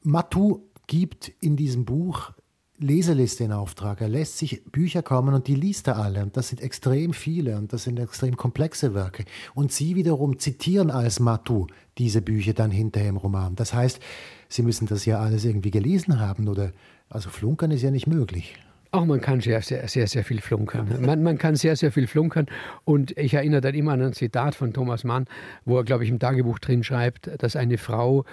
Matou 0.00 0.70
gibt 0.86 1.28
in 1.42 1.56
diesem 1.56 1.84
Buch 1.84 2.32
Leseliste 2.78 3.44
in 3.44 3.52
Auftrag. 3.52 4.00
Er 4.00 4.08
lässt 4.08 4.38
sich 4.38 4.64
Bücher 4.64 5.02
kommen 5.02 5.34
und 5.34 5.46
die 5.46 5.54
liest 5.54 5.86
er 5.86 5.96
alle. 5.96 6.22
Und 6.22 6.36
das 6.36 6.48
sind 6.48 6.60
extrem 6.60 7.12
viele 7.12 7.56
und 7.56 7.72
das 7.72 7.84
sind 7.84 7.98
extrem 7.98 8.36
komplexe 8.36 8.94
Werke. 8.94 9.24
Und 9.54 9.72
Sie 9.72 9.94
wiederum 9.94 10.38
zitieren 10.38 10.90
als 10.90 11.20
Matu 11.20 11.66
diese 11.98 12.20
Bücher 12.20 12.52
dann 12.52 12.70
hinterher 12.70 13.10
im 13.10 13.16
Roman. 13.16 13.54
Das 13.54 13.72
heißt, 13.72 14.00
Sie 14.48 14.62
müssen 14.62 14.86
das 14.86 15.04
ja 15.04 15.20
alles 15.20 15.44
irgendwie 15.44 15.70
gelesen 15.70 16.18
haben 16.18 16.48
oder 16.48 16.72
also 17.08 17.30
flunkern 17.30 17.70
ist 17.70 17.82
ja 17.82 17.90
nicht 17.90 18.06
möglich. 18.06 18.56
Auch 18.94 19.06
man 19.06 19.20
kann 19.20 19.40
sehr, 19.40 19.60
sehr, 19.60 19.88
sehr, 19.88 20.06
sehr 20.06 20.22
viel 20.22 20.40
flunkern. 20.40 20.86
Man, 21.00 21.24
man 21.24 21.36
kann 21.36 21.56
sehr, 21.56 21.74
sehr 21.74 21.90
viel 21.90 22.06
flunkern. 22.06 22.46
Und 22.84 23.18
ich 23.18 23.34
erinnere 23.34 23.60
dann 23.60 23.74
immer 23.74 23.90
an 23.92 24.02
ein 24.02 24.12
Zitat 24.12 24.54
von 24.54 24.72
Thomas 24.72 25.02
Mann, 25.02 25.26
wo 25.64 25.78
er, 25.78 25.84
glaube 25.84 26.04
ich, 26.04 26.10
im 26.10 26.20
Tagebuch 26.20 26.60
drin 26.60 26.84
schreibt, 26.84 27.28
dass 27.42 27.56
eine 27.56 27.76
Frau 27.76 28.24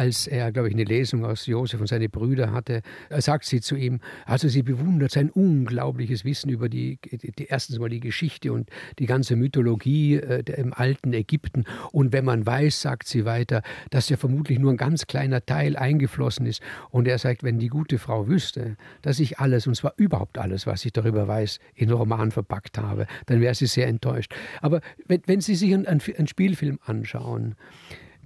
als 0.00 0.26
er, 0.26 0.50
glaube 0.50 0.68
ich, 0.68 0.74
eine 0.74 0.84
Lesung 0.84 1.26
aus 1.26 1.44
Josef 1.44 1.78
und 1.78 1.86
seine 1.86 2.08
Brüder 2.08 2.52
hatte, 2.52 2.80
sagt 3.18 3.44
sie 3.44 3.60
zu 3.60 3.76
ihm, 3.76 4.00
also 4.24 4.48
sie 4.48 4.62
bewundert 4.62 5.10
sein 5.10 5.28
unglaubliches 5.28 6.24
Wissen 6.24 6.48
über 6.48 6.70
die, 6.70 6.98
die 7.02 7.44
erstens 7.44 7.78
mal 7.78 7.90
die 7.90 8.00
Geschichte 8.00 8.50
und 8.50 8.70
die 8.98 9.04
ganze 9.04 9.36
Mythologie 9.36 10.14
äh, 10.14 10.42
im 10.56 10.72
alten 10.72 11.12
Ägypten. 11.12 11.64
Und 11.92 12.14
wenn 12.14 12.24
man 12.24 12.46
weiß, 12.46 12.80
sagt 12.80 13.08
sie 13.08 13.26
weiter, 13.26 13.60
dass 13.90 14.08
ja 14.08 14.16
vermutlich 14.16 14.58
nur 14.58 14.70
ein 14.70 14.78
ganz 14.78 15.06
kleiner 15.06 15.44
Teil 15.44 15.76
eingeflossen 15.76 16.46
ist. 16.46 16.62
Und 16.88 17.06
er 17.06 17.18
sagt, 17.18 17.42
wenn 17.42 17.58
die 17.58 17.68
gute 17.68 17.98
Frau 17.98 18.26
wüsste, 18.26 18.78
dass 19.02 19.20
ich 19.20 19.38
alles, 19.38 19.66
und 19.66 19.74
zwar 19.74 19.92
überhaupt 20.10 20.38
alles, 20.38 20.66
was 20.66 20.84
ich 20.84 20.92
darüber 20.92 21.28
weiß, 21.28 21.60
in 21.76 21.90
Roman 21.90 22.32
verpackt 22.32 22.78
habe, 22.78 23.06
dann 23.26 23.40
wäre 23.40 23.54
sie 23.54 23.66
sehr 23.66 23.86
enttäuscht. 23.86 24.34
Aber 24.60 24.80
wenn, 25.06 25.22
wenn 25.26 25.40
Sie 25.40 25.54
sich 25.54 25.72
einen, 25.72 25.86
einen 25.86 26.26
Spielfilm 26.26 26.80
anschauen, 26.84 27.54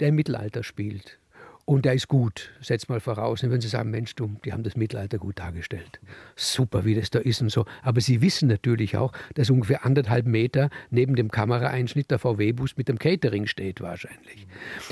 der 0.01 0.09
im 0.09 0.15
Mittelalter 0.15 0.63
spielt, 0.65 1.19
und 1.67 1.87
der 1.87 1.95
ist 1.95 2.09
gut, 2.09 2.51
setzt 2.61 2.91
mal 2.91 3.01
voraus. 3.01 3.43
Und 3.43 3.51
wenn 3.51 3.61
Sie 3.61 3.69
sagen, 3.69 3.91
Mensch, 3.91 4.15
du, 4.15 4.37
die 4.45 4.53
haben 4.53 4.65
das 4.65 4.77
Mittelalter 4.77 5.17
gut 5.17 5.39
dargestellt. 5.39 5.99
Super, 6.37 6.85
wie 6.85 6.95
das 6.95 7.09
da 7.09 7.21
ist 7.21 7.41
und 7.41 7.51
so. 7.51 7.65
Aber 7.83 8.03
Sie 8.03 8.21
wissen 8.21 8.49
natürlich 8.49 8.99
auch, 8.99 9.13
dass 9.35 9.49
ungefähr 9.49 9.87
anderthalb 9.87 10.27
Meter 10.27 10.69
neben 10.91 11.17
dem 11.17 11.31
Kameraeinschnitt 11.31 12.11
der 12.11 12.19
VW-Bus 12.19 12.77
mit 12.77 12.89
dem 12.89 12.99
Catering 12.99 13.47
steht 13.47 13.81
wahrscheinlich. 13.81 14.47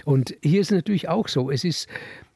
Und 0.07 0.35
hier 0.43 0.63
ist 0.63 0.71
es 0.71 0.77
natürlich 0.77 1.11
auch 1.11 1.29
so. 1.29 1.51
Es 1.51 1.63
ist, 1.65 1.89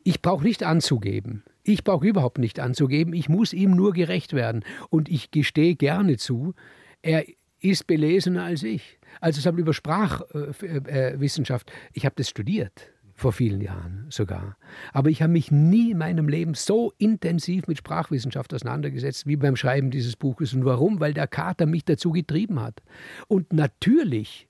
ich 0.05 0.21
brauche 0.21 0.45
nicht 0.45 0.63
anzugeben. 0.65 1.43
Ich 1.69 1.83
brauche 1.83 2.07
überhaupt 2.07 2.39
nicht 2.39 2.61
anzugeben. 2.61 3.13
Ich 3.13 3.29
muss 3.29 3.53
ihm 3.53 3.73
nur 3.73 3.93
gerecht 3.93 4.33
werden. 4.33 4.65
Und 4.89 5.09
ich 5.09 5.33
gestehe 5.33 5.75
gerne 5.75 6.17
zu, 6.17 6.55
er 7.03 7.25
ist 7.61 7.89
belesener 7.89 8.45
als 8.45 8.63
ich. 8.63 9.01
Also 9.21 9.41
es 9.41 9.59
über 9.59 9.75
Sprachwissenschaft. 9.75 11.73
Ich 11.93 12.05
habe 12.05 12.15
das 12.17 12.29
studiert 12.29 12.93
vor 13.15 13.33
vielen 13.33 13.61
Jahren 13.61 14.07
sogar. 14.11 14.57
Aber 14.93 15.11
ich 15.11 15.23
habe 15.23 15.33
mich 15.33 15.51
nie 15.51 15.91
in 15.91 15.99
meinem 15.99 16.29
Leben 16.29 16.55
so 16.55 16.93
intensiv 16.99 17.67
mit 17.67 17.79
Sprachwissenschaft 17.79 18.55
auseinandergesetzt 18.55 19.27
wie 19.27 19.37
beim 19.37 19.57
Schreiben 19.57 19.91
dieses 19.91 20.15
Buches. 20.15 20.55
Und 20.55 20.65
warum? 20.65 21.01
Weil 21.01 21.15
der 21.15 21.27
Kater 21.27 21.67
mich 21.67 21.85
dazu 21.85 22.13
getrieben 22.13 22.61
hat. 22.61 22.81
Und 23.27 23.53
natürlich 23.53 24.47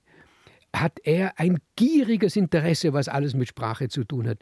hat 0.75 0.99
er 1.03 1.39
ein 1.39 1.57
gieriges 1.75 2.35
Interesse, 2.35 2.93
was 2.93 3.07
alles 3.07 3.33
mit 3.33 3.47
Sprache 3.47 3.87
zu 3.87 4.03
tun 4.03 4.27
hat. 4.27 4.39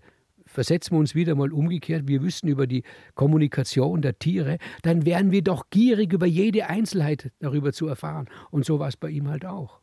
Versetzen 0.55 0.93
wir 0.95 0.99
uns 0.99 1.15
wieder 1.15 1.35
mal 1.35 1.51
umgekehrt, 1.51 2.07
wir 2.07 2.23
wüssten 2.23 2.47
über 2.47 2.65
die 2.65 2.83
Kommunikation 3.13 4.01
der 4.01 4.17
Tiere, 4.19 4.57
dann 4.83 5.05
wären 5.05 5.31
wir 5.31 5.41
doch 5.41 5.69
gierig 5.69 6.13
über 6.13 6.25
jede 6.25 6.67
Einzelheit 6.69 7.33
darüber 7.39 7.73
zu 7.73 7.87
erfahren. 7.87 8.29
Und 8.51 8.63
so 8.63 8.79
war 8.79 8.87
es 8.87 8.95
bei 8.95 9.09
ihm 9.09 9.27
halt 9.27 9.45
auch. 9.45 9.81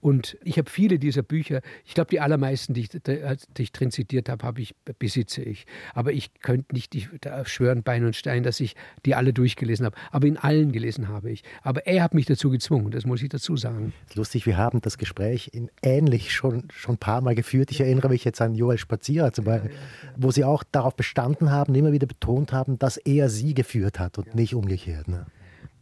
Und 0.00 0.38
ich 0.42 0.56
habe 0.58 0.70
viele 0.70 0.98
dieser 0.98 1.22
Bücher, 1.22 1.60
ich 1.84 1.94
glaube, 1.94 2.10
die 2.10 2.20
allermeisten, 2.20 2.74
die 2.74 2.82
ich, 2.82 2.88
die 2.88 3.62
ich 3.62 3.72
drin 3.72 3.90
zitiert 3.90 4.28
habe, 4.28 4.44
habe 4.46 4.60
ich, 4.60 4.74
besitze 4.98 5.42
ich. 5.42 5.66
Aber 5.94 6.12
ich 6.12 6.32
könnte 6.40 6.74
nicht 6.74 6.94
ich, 6.94 7.08
schwören, 7.44 7.82
Bein 7.82 8.04
und 8.04 8.16
Stein, 8.16 8.42
dass 8.42 8.60
ich 8.60 8.76
die 9.04 9.14
alle 9.14 9.32
durchgelesen 9.32 9.86
habe. 9.86 9.96
Aber 10.10 10.26
in 10.26 10.36
allen 10.36 10.72
gelesen 10.72 11.08
habe 11.08 11.30
ich. 11.30 11.42
Aber 11.62 11.86
er 11.86 12.02
hat 12.02 12.14
mich 12.14 12.26
dazu 12.26 12.50
gezwungen, 12.50 12.90
das 12.90 13.04
muss 13.04 13.22
ich 13.22 13.28
dazu 13.28 13.56
sagen. 13.56 13.92
Lustig, 14.14 14.46
wir 14.46 14.56
haben 14.56 14.80
das 14.80 14.96
Gespräch 14.96 15.50
in 15.52 15.70
ähnlich 15.82 16.32
schon, 16.32 16.68
schon 16.72 16.94
ein 16.94 16.98
paar 16.98 17.20
Mal 17.20 17.34
geführt. 17.34 17.70
Ich 17.70 17.80
erinnere 17.80 18.08
mich 18.08 18.24
jetzt 18.24 18.40
an 18.40 18.54
Joel 18.54 18.78
Spazierer 18.78 19.32
zum 19.32 19.44
Beispiel, 19.44 19.70
wo 20.16 20.30
Sie 20.30 20.44
auch 20.44 20.64
darauf 20.72 20.96
bestanden 20.96 21.50
haben, 21.50 21.74
immer 21.74 21.92
wieder 21.92 22.06
betont 22.06 22.52
haben, 22.52 22.78
dass 22.78 22.96
er 22.96 23.28
Sie 23.28 23.54
geführt 23.54 23.98
hat 23.98 24.18
und 24.18 24.28
ja. 24.28 24.34
nicht 24.34 24.54
umgekehrt. 24.54 25.08
Ne? 25.08 25.26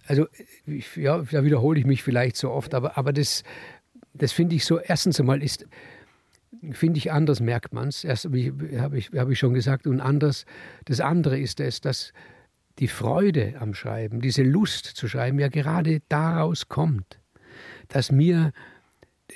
Also, 0.09 0.26
ja, 0.96 1.18
da 1.18 1.44
wiederhole 1.44 1.78
ich 1.78 1.85
mich 1.85 2.02
vielleicht 2.02 2.37
so 2.37 2.50
oft, 2.50 2.74
aber, 2.74 2.96
aber 2.96 3.12
das, 3.12 3.42
das 4.18 4.33
finde 4.33 4.57
ich 4.57 4.64
so, 4.64 4.78
erstens 4.78 5.18
einmal 5.20 5.42
ist, 5.42 5.66
finde 6.72 6.98
ich 6.98 7.12
anders, 7.12 7.40
merkt 7.40 7.72
man 7.72 7.88
es. 7.88 8.04
Habe 8.04 8.38
ich, 8.38 9.11
hab 9.14 9.31
ich 9.31 9.38
schon 9.38 9.54
gesagt. 9.54 9.87
Und 9.87 10.00
anders, 10.00 10.44
das 10.85 11.00
andere 11.00 11.38
ist 11.38 11.61
es, 11.61 11.81
dass 11.81 12.12
die 12.78 12.88
Freude 12.88 13.54
am 13.59 13.74
Schreiben, 13.74 14.20
diese 14.20 14.42
Lust 14.42 14.85
zu 14.85 15.09
schreiben, 15.09 15.38
ja 15.38 15.48
gerade 15.48 16.00
daraus 16.09 16.68
kommt, 16.68 17.18
dass 17.88 18.12
mir, 18.12 18.52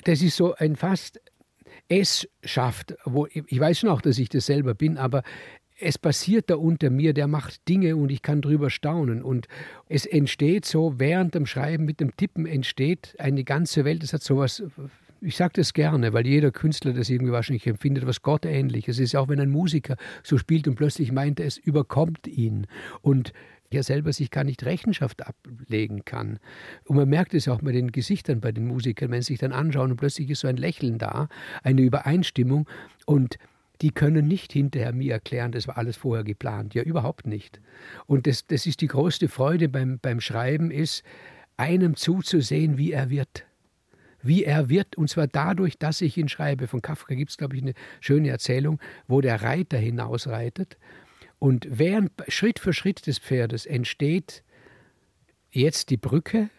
das 0.04 0.22
ist 0.22 0.36
so 0.36 0.54
ein 0.54 0.76
fast 0.76 1.20
es 1.88 2.28
schafft, 2.44 2.94
wo 3.04 3.26
ich 3.26 3.60
weiß 3.60 3.80
schon 3.80 3.90
auch, 3.90 4.00
dass 4.00 4.18
ich 4.18 4.28
das 4.28 4.46
selber 4.46 4.74
bin, 4.74 4.96
aber 4.96 5.22
es 5.82 5.98
passiert 5.98 6.48
da 6.48 6.56
unter 6.56 6.90
mir, 6.90 7.12
der 7.12 7.26
macht 7.26 7.68
Dinge 7.68 7.96
und 7.96 8.10
ich 8.10 8.22
kann 8.22 8.40
drüber 8.40 8.70
staunen. 8.70 9.22
Und 9.22 9.48
es 9.88 10.06
entsteht 10.06 10.64
so, 10.64 10.94
während 10.98 11.34
dem 11.34 11.46
Schreiben 11.46 11.84
mit 11.84 12.00
dem 12.00 12.16
Tippen 12.16 12.46
entsteht 12.46 13.16
eine 13.18 13.44
ganze 13.44 13.84
Welt. 13.84 14.04
Es 14.04 14.12
hat 14.12 14.22
sowas, 14.22 14.62
ich 15.20 15.36
sage 15.36 15.54
das 15.56 15.72
gerne, 15.72 16.12
weil 16.12 16.26
jeder 16.26 16.52
Künstler 16.52 16.92
das 16.92 17.10
irgendwie 17.10 17.32
wahrscheinlich 17.32 17.66
empfindet, 17.66 18.06
was 18.06 18.22
Gottähnliches. 18.22 18.96
Es 18.96 19.00
ist 19.00 19.16
auch, 19.16 19.28
wenn 19.28 19.40
ein 19.40 19.50
Musiker 19.50 19.96
so 20.22 20.38
spielt 20.38 20.68
und 20.68 20.76
plötzlich 20.76 21.10
meint, 21.10 21.40
es 21.40 21.58
überkommt 21.58 22.28
ihn. 22.28 22.66
Und 23.00 23.32
er 23.70 23.82
selber 23.82 24.12
sich 24.12 24.30
gar 24.30 24.44
nicht 24.44 24.64
Rechenschaft 24.64 25.26
ablegen 25.26 26.04
kann. 26.04 26.38
Und 26.84 26.96
man 26.96 27.08
merkt 27.08 27.34
es 27.34 27.48
auch 27.48 27.62
bei 27.62 27.72
den 27.72 27.90
Gesichtern 27.90 28.40
bei 28.40 28.52
den 28.52 28.66
Musikern, 28.66 29.10
wenn 29.10 29.22
sie 29.22 29.32
sich 29.32 29.38
dann 29.38 29.52
anschauen 29.52 29.90
und 29.90 29.96
plötzlich 29.96 30.28
ist 30.30 30.40
so 30.40 30.48
ein 30.48 30.58
Lächeln 30.58 30.98
da, 30.98 31.28
eine 31.62 31.80
Übereinstimmung 31.80 32.68
und 33.06 33.38
die 33.82 33.90
können 33.90 34.28
nicht 34.28 34.52
hinterher 34.52 34.92
mir 34.92 35.12
erklären, 35.12 35.52
das 35.52 35.66
war 35.66 35.76
alles 35.76 35.96
vorher 35.96 36.24
geplant. 36.24 36.74
Ja, 36.74 36.82
überhaupt 36.82 37.26
nicht. 37.26 37.60
Und 38.06 38.26
das, 38.26 38.46
das 38.46 38.66
ist 38.66 38.80
die 38.80 38.86
größte 38.86 39.28
Freude 39.28 39.68
beim, 39.68 39.98
beim 40.00 40.20
Schreiben, 40.20 40.70
ist, 40.70 41.02
einem 41.56 41.96
zuzusehen, 41.96 42.78
wie 42.78 42.92
er 42.92 43.10
wird. 43.10 43.44
Wie 44.22 44.44
er 44.44 44.68
wird, 44.68 44.96
und 44.96 45.10
zwar 45.10 45.26
dadurch, 45.26 45.78
dass 45.78 46.00
ich 46.00 46.16
ihn 46.16 46.28
schreibe. 46.28 46.68
Von 46.68 46.80
Kafka 46.80 47.14
gibt 47.14 47.32
es, 47.32 47.36
glaube 47.36 47.56
ich, 47.56 47.62
eine 47.62 47.74
schöne 48.00 48.30
Erzählung, 48.30 48.78
wo 49.08 49.20
der 49.20 49.42
Reiter 49.42 49.78
hinausreitet. 49.78 50.78
Und 51.40 51.66
während 51.68 52.12
Schritt 52.28 52.60
für 52.60 52.72
Schritt 52.72 53.06
des 53.08 53.18
Pferdes 53.18 53.66
entsteht 53.66 54.44
jetzt 55.50 55.90
die 55.90 55.96
Brücke, 55.96 56.50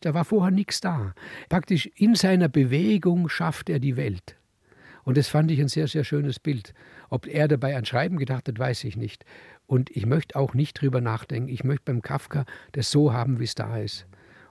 da 0.00 0.12
war 0.12 0.26
vorher 0.26 0.50
nichts 0.50 0.82
da. 0.82 1.14
Praktisch 1.48 1.86
in 1.96 2.14
seiner 2.14 2.50
Bewegung 2.50 3.30
schafft 3.30 3.70
er 3.70 3.78
die 3.78 3.96
Welt. 3.96 4.36
Und 5.06 5.16
das 5.16 5.28
fand 5.28 5.52
ich 5.52 5.60
ein 5.60 5.68
sehr, 5.68 5.86
sehr 5.86 6.02
schönes 6.02 6.40
Bild. 6.40 6.74
Ob 7.10 7.28
er 7.28 7.46
dabei 7.46 7.76
an 7.76 7.84
Schreiben 7.84 8.18
gedacht 8.18 8.48
hat, 8.48 8.58
weiß 8.58 8.82
ich 8.82 8.96
nicht. 8.96 9.24
Und 9.68 9.88
ich 9.96 10.04
möchte 10.04 10.34
auch 10.34 10.52
nicht 10.52 10.80
drüber 10.80 11.00
nachdenken. 11.00 11.48
Ich 11.48 11.62
möchte 11.62 11.84
beim 11.84 12.02
Kafka 12.02 12.44
das 12.72 12.90
so 12.90 13.12
haben, 13.12 13.38
wie 13.38 13.44
es 13.44 13.54
da 13.54 13.78
ist. 13.78 14.04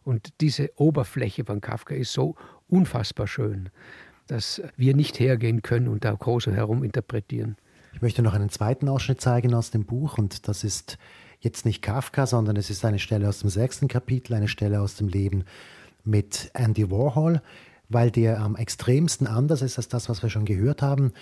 Und 0.03 0.29
diese 0.39 0.71
Oberfläche 0.77 1.43
von 1.43 1.59
Kafka 1.59 1.93
ist 1.93 2.13
so 2.13 2.35
unfassbar 2.69 3.27
schön, 3.27 3.69
dass 4.27 4.61
wir 4.77 4.95
nicht 4.95 5.19
hergehen 5.19 5.61
können 5.61 5.89
und 5.89 6.05
da 6.05 6.13
groß 6.13 6.47
herum 6.47 6.85
interpretieren. 6.85 7.57
Ich 7.93 8.01
möchte 8.01 8.21
noch 8.21 8.33
einen 8.33 8.49
zweiten 8.49 8.87
Ausschnitt 8.87 9.19
zeigen 9.19 9.53
aus 9.53 9.71
dem 9.71 9.83
Buch 9.83 10.17
und 10.17 10.47
das 10.47 10.63
ist 10.63 10.97
jetzt 11.41 11.65
nicht 11.65 11.81
Kafka, 11.81 12.27
sondern 12.27 12.55
es 12.55 12.69
ist 12.69 12.85
eine 12.85 12.99
Stelle 12.99 13.27
aus 13.27 13.39
dem 13.39 13.49
sechsten 13.49 13.89
Kapitel, 13.89 14.33
eine 14.33 14.47
Stelle 14.47 14.79
aus 14.79 14.95
dem 14.95 15.09
Leben 15.09 15.43
mit 16.05 16.49
Andy 16.53 16.89
Warhol 16.89 17.41
weil 17.89 18.11
der 18.11 18.39
am 18.39 18.55
extremsten 18.55 19.27
anders 19.27 19.61
ist 19.61 19.77
als 19.77 19.87
das, 19.87 20.09
was 20.09 20.23
wir 20.23 20.29
schon 20.29 20.45
gehört 20.45 20.81
haben. 20.81 21.13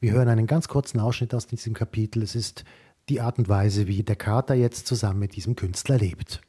Wir 0.00 0.12
hören 0.12 0.28
einen 0.28 0.46
ganz 0.46 0.68
kurzen 0.68 1.00
Ausschnitt 1.00 1.34
aus 1.34 1.46
diesem 1.46 1.74
Kapitel. 1.74 2.22
Es 2.22 2.34
ist 2.34 2.64
die 3.08 3.20
Art 3.20 3.38
und 3.38 3.48
Weise, 3.48 3.86
wie 3.86 4.02
der 4.02 4.16
Kater 4.16 4.54
jetzt 4.54 4.86
zusammen 4.86 5.20
mit 5.20 5.36
diesem 5.36 5.56
Künstler 5.56 5.98
lebt. 5.98 6.40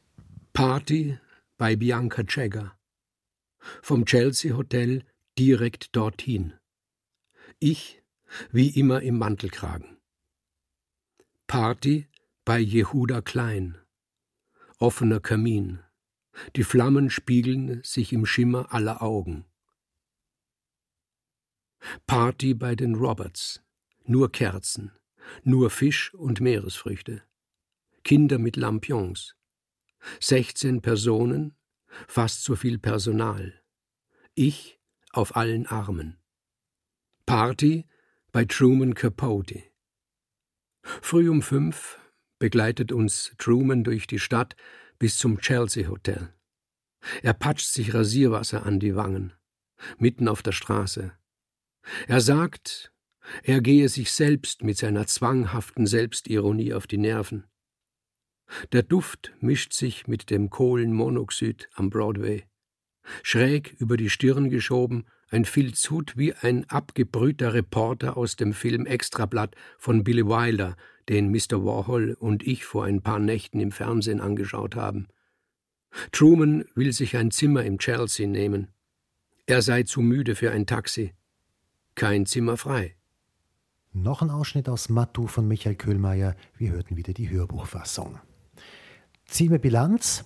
Party 0.53 1.19
bei 1.57 1.75
Bianca 1.75 2.23
Jagger. 2.27 2.73
Vom 3.81 4.05
Chelsea 4.05 4.55
Hotel 4.55 5.03
direkt 5.37 5.95
dorthin. 5.95 6.53
Ich 7.59 8.01
wie 8.51 8.69
immer 8.69 9.01
im 9.01 9.17
Mantelkragen. 9.17 9.97
Party 11.47 12.07
bei 12.43 12.59
Jehuda 12.59 13.21
Klein. 13.21 13.77
Offener 14.79 15.19
Kamin. 15.19 15.79
Die 16.55 16.63
Flammen 16.63 17.09
spiegeln 17.09 17.81
sich 17.83 18.13
im 18.13 18.25
Schimmer 18.25 18.73
aller 18.73 19.01
Augen. 19.01 19.45
Party 22.07 22.53
bei 22.53 22.75
den 22.75 22.95
Roberts. 22.95 23.61
Nur 24.07 24.31
Kerzen, 24.31 24.91
nur 25.43 25.69
Fisch 25.69 26.13
und 26.13 26.39
Meeresfrüchte. 26.39 27.23
Kinder 28.03 28.37
mit 28.37 28.55
Lampions. 28.55 29.35
16 30.19 30.81
Personen, 30.81 31.55
fast 32.07 32.43
so 32.43 32.55
viel 32.55 32.77
Personal. 32.77 33.59
Ich 34.35 34.79
auf 35.11 35.35
allen 35.35 35.65
Armen. 35.65 36.17
Party 37.25 37.87
bei 38.31 38.45
Truman 38.45 38.93
Capote. 38.93 39.63
Früh 40.83 41.29
um 41.29 41.41
fünf 41.41 41.97
begleitet 42.37 42.91
uns 42.91 43.33
Truman 43.39 43.83
durch 43.83 44.05
die 44.05 44.19
Stadt 44.19 44.55
bis 44.99 45.17
zum 45.17 45.39
Chelsea 45.39 45.87
Hotel. 45.87 46.33
Er 47.21 47.33
patscht 47.33 47.67
sich 47.67 47.93
Rasierwasser 47.93 48.65
an 48.65 48.79
die 48.79 48.95
Wangen, 48.95 49.33
mitten 49.97 50.27
auf 50.27 50.41
der 50.41 50.51
Straße. 50.51 51.11
Er 52.07 52.21
sagt, 52.21 52.91
er 53.43 53.61
gehe 53.61 53.89
sich 53.89 54.11
selbst 54.11 54.63
mit 54.63 54.77
seiner 54.77 55.07
zwanghaften 55.07 55.87
Selbstironie 55.87 56.73
auf 56.73 56.87
die 56.87 56.97
Nerven. 56.97 57.45
Der 58.71 58.83
Duft 58.83 59.33
mischt 59.39 59.73
sich 59.73 60.07
mit 60.07 60.29
dem 60.29 60.49
Kohlenmonoxid 60.49 61.69
am 61.73 61.89
Broadway. 61.89 62.45
Schräg 63.23 63.75
über 63.79 63.97
die 63.97 64.09
Stirn 64.09 64.49
geschoben, 64.49 65.05
ein 65.29 65.45
Filzhut 65.45 66.17
wie 66.17 66.33
ein 66.33 66.69
abgebrühter 66.69 67.53
Reporter 67.53 68.17
aus 68.17 68.35
dem 68.35 68.53
Film 68.53 68.85
Extrablatt 68.85 69.55
von 69.77 70.03
Billy 70.03 70.25
Wilder, 70.25 70.75
den 71.09 71.31
Mr. 71.31 71.63
Warhol 71.63 72.15
und 72.19 72.45
ich 72.45 72.65
vor 72.65 72.85
ein 72.85 73.01
paar 73.01 73.19
Nächten 73.19 73.59
im 73.59 73.71
Fernsehen 73.71 74.21
angeschaut 74.21 74.75
haben. 74.75 75.07
Truman 76.11 76.65
will 76.75 76.91
sich 76.91 77.15
ein 77.15 77.31
Zimmer 77.31 77.63
im 77.63 77.77
Chelsea 77.77 78.27
nehmen. 78.27 78.69
Er 79.45 79.61
sei 79.61 79.83
zu 79.83 80.01
müde 80.01 80.35
für 80.35 80.51
ein 80.51 80.65
Taxi. 80.65 81.13
Kein 81.95 82.25
Zimmer 82.25 82.57
frei. 82.57 82.95
Noch 83.93 84.21
ein 84.21 84.29
Ausschnitt 84.29 84.67
aus 84.67 84.89
Mattu 84.89 85.27
von 85.27 85.47
Michael 85.47 85.75
Köhlmeier. 85.75 86.35
Wir 86.57 86.71
hörten 86.71 86.97
wieder 86.97 87.13
die 87.13 87.29
Hörbuchfassung. 87.29 88.19
Ziehen 89.25 89.51
wir 89.51 89.59
Bilanz. 89.59 90.25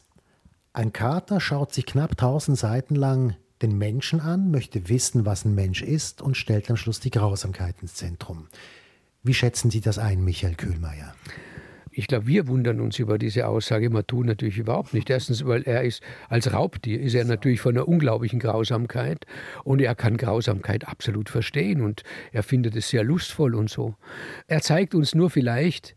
Ein 0.73 0.93
Kater 0.93 1.39
schaut 1.39 1.73
sich 1.73 1.85
knapp 1.85 2.11
1000 2.11 2.57
Seiten 2.57 2.95
lang 2.95 3.35
den 3.61 3.77
Menschen 3.77 4.21
an, 4.21 4.51
möchte 4.51 4.89
wissen, 4.89 5.25
was 5.25 5.45
ein 5.45 5.53
Mensch 5.53 5.81
ist 5.81 6.21
und 6.21 6.37
stellt 6.37 6.69
am 6.69 6.77
Schluss 6.77 6.99
die 6.99 7.11
Grausamkeit 7.11 7.75
ins 7.81 7.95
Zentrum. 7.95 8.47
Wie 9.21 9.34
schätzen 9.34 9.69
Sie 9.69 9.82
das 9.82 9.97
ein, 9.97 10.23
Michael 10.23 10.55
Köhlmeier? 10.55 11.13
Ich 11.91 12.08
glaube, 12.08 12.27
wir 12.27 12.47
wundern 12.47 12.79
uns 12.79 12.97
über 12.99 13.17
diese 13.17 13.47
Aussage. 13.47 13.89
Matu 13.89 14.23
natürlich 14.23 14.58
überhaupt 14.58 14.93
nicht. 14.93 15.10
Erstens, 15.10 15.45
weil 15.45 15.63
er 15.63 15.84
ist 15.84 16.01
als 16.29 16.53
Raubtier 16.53 17.01
ist 17.01 17.15
er 17.15 17.25
natürlich 17.25 17.60
von 17.60 17.75
einer 17.75 17.88
unglaublichen 17.88 18.39
Grausamkeit 18.39 19.25
und 19.65 19.82
er 19.82 19.95
kann 19.95 20.15
Grausamkeit 20.15 20.88
absolut 20.88 21.27
verstehen 21.29 21.82
und 21.82 22.03
er 22.32 22.43
findet 22.43 22.77
es 22.77 22.88
sehr 22.88 23.03
lustvoll 23.03 23.55
und 23.55 23.69
so. 23.69 23.95
Er 24.47 24.62
zeigt 24.62 24.95
uns 24.95 25.13
nur 25.13 25.29
vielleicht 25.29 25.95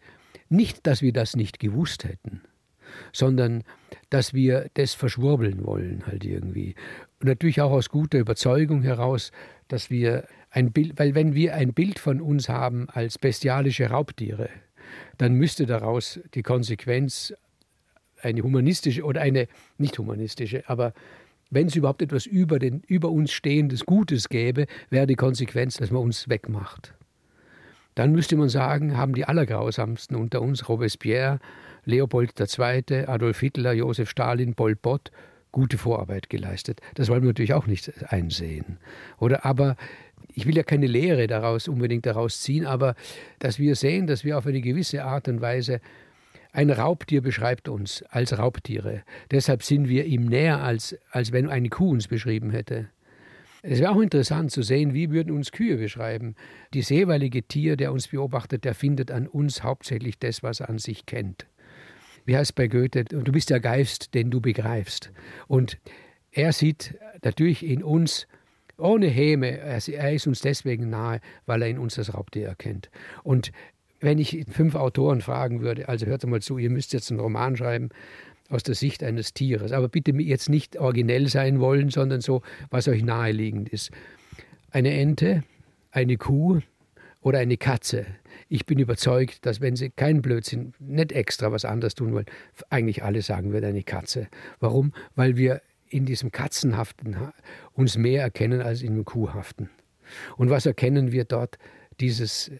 nicht, 0.48 0.87
dass 0.88 1.02
wir 1.02 1.12
das 1.12 1.37
nicht 1.37 1.61
gewusst 1.61 2.02
hätten, 2.02 2.40
sondern 3.12 3.62
dass 4.11 4.35
wir 4.35 4.68
das 4.74 4.94
verschwurbeln 4.94 5.64
wollen 5.64 6.02
halt 6.06 6.24
irgendwie. 6.24 6.74
Und 7.20 7.28
natürlich 7.28 7.61
auch 7.61 7.70
aus 7.70 7.88
guter 7.88 8.18
Überzeugung 8.18 8.82
heraus, 8.82 9.30
dass 9.68 9.90
wir 9.90 10.26
ein 10.52 10.70
Bild, 10.70 10.98
weil 10.98 11.14
wenn 11.14 11.34
wir 11.34 11.54
ein 11.54 11.72
Bild 11.72 11.98
von 11.98 12.20
uns 12.20 12.48
haben 12.48 12.88
als 12.90 13.18
bestialische 13.18 13.86
Raubtiere, 13.86 14.50
dann 15.18 15.34
müsste 15.34 15.66
daraus 15.66 16.20
die 16.34 16.42
Konsequenz 16.42 17.34
eine 18.20 18.42
humanistische 18.42 19.02
oder 19.02 19.22
eine 19.22 19.48
nicht 19.78 19.98
humanistische, 19.98 20.62
aber 20.68 20.92
wenn 21.50 21.66
es 21.66 21.76
überhaupt 21.76 22.00
etwas 22.00 22.24
über, 22.24 22.58
den, 22.58 22.82
über 22.86 23.10
uns 23.10 23.32
stehendes 23.32 23.84
Gutes 23.84 24.28
gäbe, 24.28 24.66
wäre 24.88 25.06
die 25.06 25.16
Konsequenz, 25.16 25.76
dass 25.76 25.90
man 25.90 26.02
uns 26.02 26.28
wegmacht. 26.28 26.94
Dann 27.94 28.12
müsste 28.12 28.36
man 28.36 28.48
sagen, 28.48 28.96
haben 28.96 29.14
die 29.14 29.26
Allergrausamsten 29.26 30.16
unter 30.16 30.40
uns, 30.40 30.68
Robespierre, 30.68 31.40
Leopold 31.84 32.32
II., 32.40 33.06
Adolf 33.06 33.40
Hitler, 33.40 33.72
Josef 33.72 34.08
Stalin, 34.08 34.54
Pol 34.54 34.76
Pot, 34.76 35.10
gute 35.50 35.76
Vorarbeit 35.76 36.30
geleistet. 36.30 36.80
Das 36.94 37.08
wollen 37.08 37.22
wir 37.22 37.28
natürlich 37.28 37.52
auch 37.52 37.66
nicht 37.66 38.10
einsehen. 38.10 38.78
Oder 39.18 39.44
aber 39.44 39.76
ich 40.34 40.46
will 40.46 40.56
ja 40.56 40.62
keine 40.62 40.86
Lehre 40.86 41.26
daraus 41.26 41.68
unbedingt 41.68 42.06
daraus 42.06 42.40
ziehen, 42.40 42.66
aber 42.66 42.94
dass 43.38 43.58
wir 43.58 43.74
sehen, 43.76 44.06
dass 44.06 44.24
wir 44.24 44.38
auf 44.38 44.46
eine 44.46 44.60
gewisse 44.60 45.04
Art 45.04 45.28
und 45.28 45.40
Weise 45.40 45.80
ein 46.52 46.70
Raubtier 46.70 47.22
beschreibt 47.22 47.68
uns 47.68 48.02
als 48.10 48.38
Raubtiere. 48.38 49.02
Deshalb 49.30 49.62
sind 49.62 49.88
wir 49.88 50.04
ihm 50.04 50.26
näher, 50.26 50.62
als, 50.62 50.98
als 51.10 51.32
wenn 51.32 51.48
eine 51.48 51.70
Kuh 51.70 51.90
uns 51.90 52.08
beschrieben 52.08 52.50
hätte. 52.50 52.90
Es 53.62 53.80
wäre 53.80 53.92
auch 53.92 54.00
interessant 54.00 54.50
zu 54.50 54.62
sehen, 54.62 54.92
wie 54.92 55.10
würden 55.10 55.32
uns 55.32 55.52
Kühe 55.52 55.76
beschreiben. 55.76 56.34
Das 56.74 56.88
jeweilige 56.90 57.44
Tier, 57.44 57.76
der 57.76 57.92
uns 57.92 58.08
beobachtet, 58.08 58.64
der 58.64 58.74
findet 58.74 59.10
an 59.10 59.28
uns 59.28 59.62
hauptsächlich 59.62 60.18
das, 60.18 60.42
was 60.42 60.60
er 60.60 60.68
an 60.68 60.78
sich 60.78 61.06
kennt. 61.06 61.46
Wie 62.24 62.36
heißt 62.36 62.54
bei 62.54 62.66
Goethe, 62.66 63.04
du 63.04 63.32
bist 63.32 63.50
der 63.50 63.60
Geist, 63.60 64.14
den 64.14 64.30
du 64.30 64.40
begreifst. 64.40 65.12
Und 65.46 65.78
er 66.32 66.52
sieht 66.52 66.98
natürlich 67.22 67.64
in 67.64 67.82
uns 67.82 68.26
ohne 68.82 69.06
Häme. 69.06 69.58
Er 69.58 70.12
ist 70.12 70.26
uns 70.26 70.40
deswegen 70.40 70.90
nahe, 70.90 71.20
weil 71.46 71.62
er 71.62 71.68
in 71.68 71.78
uns 71.78 71.94
das 71.94 72.14
Raubtier 72.14 72.48
erkennt. 72.48 72.90
Und 73.22 73.52
wenn 74.00 74.18
ich 74.18 74.44
fünf 74.50 74.74
Autoren 74.74 75.20
fragen 75.20 75.60
würde, 75.60 75.88
also 75.88 76.06
hört 76.06 76.26
mal 76.26 76.42
zu, 76.42 76.58
ihr 76.58 76.70
müsst 76.70 76.92
jetzt 76.92 77.10
einen 77.10 77.20
Roman 77.20 77.56
schreiben 77.56 77.90
aus 78.48 78.62
der 78.62 78.74
Sicht 78.74 79.02
eines 79.02 79.32
Tieres, 79.32 79.72
aber 79.72 79.88
bitte 79.88 80.12
jetzt 80.12 80.50
nicht 80.50 80.76
originell 80.76 81.28
sein 81.28 81.60
wollen, 81.60 81.88
sondern 81.88 82.20
so, 82.20 82.42
was 82.70 82.88
euch 82.88 83.02
naheliegend 83.02 83.68
ist. 83.68 83.90
Eine 84.70 84.92
Ente, 84.92 85.44
eine 85.90 86.16
Kuh 86.16 86.60
oder 87.22 87.38
eine 87.38 87.56
Katze. 87.56 88.06
Ich 88.48 88.66
bin 88.66 88.78
überzeugt, 88.78 89.46
dass 89.46 89.60
wenn 89.60 89.76
sie 89.76 89.90
keinen 89.90 90.20
Blödsinn, 90.20 90.74
nicht 90.80 91.12
extra 91.12 91.52
was 91.52 91.64
anderes 91.64 91.94
tun 91.94 92.12
wollen, 92.12 92.26
eigentlich 92.68 93.04
alle 93.04 93.22
sagen 93.22 93.52
würden 93.52 93.66
eine 93.66 93.84
Katze. 93.84 94.28
Warum? 94.60 94.92
Weil 95.14 95.36
wir 95.36 95.62
in 95.92 96.07
diesem 96.07 96.33
Katzenhaften 96.33 97.16
uns 97.72 97.96
mehr 97.96 98.22
erkennen 98.22 98.61
als 98.62 98.83
in 98.83 98.94
dem 98.94 99.05
Kuhhaften. 99.05 99.70
Und 100.37 100.50
was 100.50 100.66
erkennen 100.66 101.12
wir 101.12 101.24
dort? 101.24 101.59
Dieses 102.00 102.50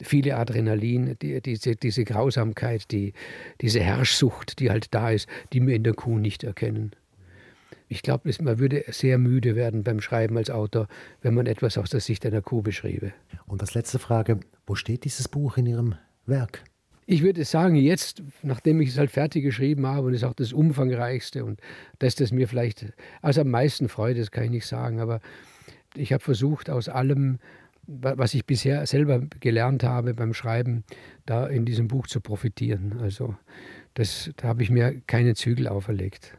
viele 0.00 0.36
Adrenalin, 0.36 1.16
die, 1.20 1.40
diese, 1.40 1.74
diese 1.74 2.04
Grausamkeit, 2.04 2.90
die, 2.90 3.14
diese 3.60 3.80
Herrschsucht, 3.80 4.60
die 4.60 4.70
halt 4.70 4.94
da 4.94 5.10
ist, 5.10 5.28
die 5.52 5.66
wir 5.66 5.74
in 5.74 5.82
der 5.82 5.94
Kuh 5.94 6.18
nicht 6.18 6.44
erkennen. 6.44 6.92
Ich 7.88 8.02
glaube, 8.02 8.30
man 8.42 8.58
würde 8.58 8.84
sehr 8.88 9.16
müde 9.16 9.56
werden 9.56 9.82
beim 9.82 10.00
Schreiben 10.00 10.36
als 10.36 10.50
Autor, 10.50 10.88
wenn 11.22 11.34
man 11.34 11.46
etwas 11.46 11.78
aus 11.78 11.90
der 11.90 12.00
Sicht 12.00 12.24
einer 12.26 12.42
Kuh 12.42 12.60
beschriebe. 12.60 13.12
Und 13.46 13.62
als 13.62 13.74
letzte 13.74 13.98
Frage, 13.98 14.40
wo 14.66 14.74
steht 14.74 15.04
dieses 15.04 15.26
Buch 15.26 15.56
in 15.56 15.66
Ihrem 15.66 15.94
Werk? 16.26 16.64
Ich 17.10 17.22
würde 17.22 17.42
sagen, 17.46 17.74
jetzt, 17.74 18.22
nachdem 18.42 18.82
ich 18.82 18.90
es 18.90 18.98
halt 18.98 19.10
fertig 19.10 19.42
geschrieben 19.42 19.86
habe 19.86 20.08
und 20.08 20.12
es 20.12 20.20
ist 20.20 20.28
auch 20.28 20.34
das 20.34 20.52
umfangreichste 20.52 21.42
und 21.42 21.58
das, 22.00 22.16
das 22.16 22.32
mir 22.32 22.46
vielleicht 22.46 22.92
also 23.22 23.40
am 23.40 23.48
meisten 23.48 23.88
freut, 23.88 24.18
das 24.18 24.30
kann 24.30 24.44
ich 24.44 24.50
nicht 24.50 24.66
sagen, 24.66 25.00
aber 25.00 25.22
ich 25.96 26.12
habe 26.12 26.22
versucht, 26.22 26.68
aus 26.68 26.90
allem, 26.90 27.38
was 27.86 28.34
ich 28.34 28.44
bisher 28.44 28.84
selber 28.84 29.22
gelernt 29.40 29.84
habe 29.84 30.12
beim 30.12 30.34
Schreiben, 30.34 30.84
da 31.24 31.46
in 31.46 31.64
diesem 31.64 31.88
Buch 31.88 32.08
zu 32.08 32.20
profitieren. 32.20 32.98
Also 33.00 33.34
das, 33.94 34.30
da 34.36 34.48
habe 34.48 34.62
ich 34.62 34.68
mir 34.68 35.00
keine 35.06 35.34
Zügel 35.34 35.66
auferlegt. 35.66 36.36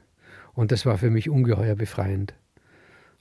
Und 0.54 0.72
das 0.72 0.86
war 0.86 1.00
für 1.00 1.10
mich 1.10 1.32
ungeheuer 1.32 1.74
befreiend. 1.74 2.36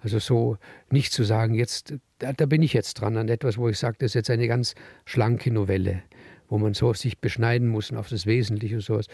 Also 0.01 0.19
so 0.19 0.59
nicht 0.91 1.15
zu 1.15 1.25
sagen, 1.25 1.55
jetzt, 1.55 1.95
da, 2.19 2.35
da 2.35 2.45
bin 2.45 2.61
ich 2.61 2.75
jetzt 2.75 3.01
dran 3.01 3.17
an 3.17 3.31
etwas, 3.31 3.57
wo 3.57 3.71
ich 3.71 3.79
sage, 3.79 3.97
das 4.01 4.11
ist 4.11 4.15
jetzt 4.17 4.31
eine 4.31 4.49
ganz 4.49 4.75
schlanke 5.07 5.51
Novelle 5.51 6.03
wo 6.49 6.59
man 6.59 6.75
so 6.75 6.93
sich 6.95 7.19
beschneiden 7.19 7.69
muss 7.69 7.93
auf 7.93 8.09
das 8.09 8.27
Wesentliche 8.27 8.77
und 8.77 8.83
sowas. 8.83 9.07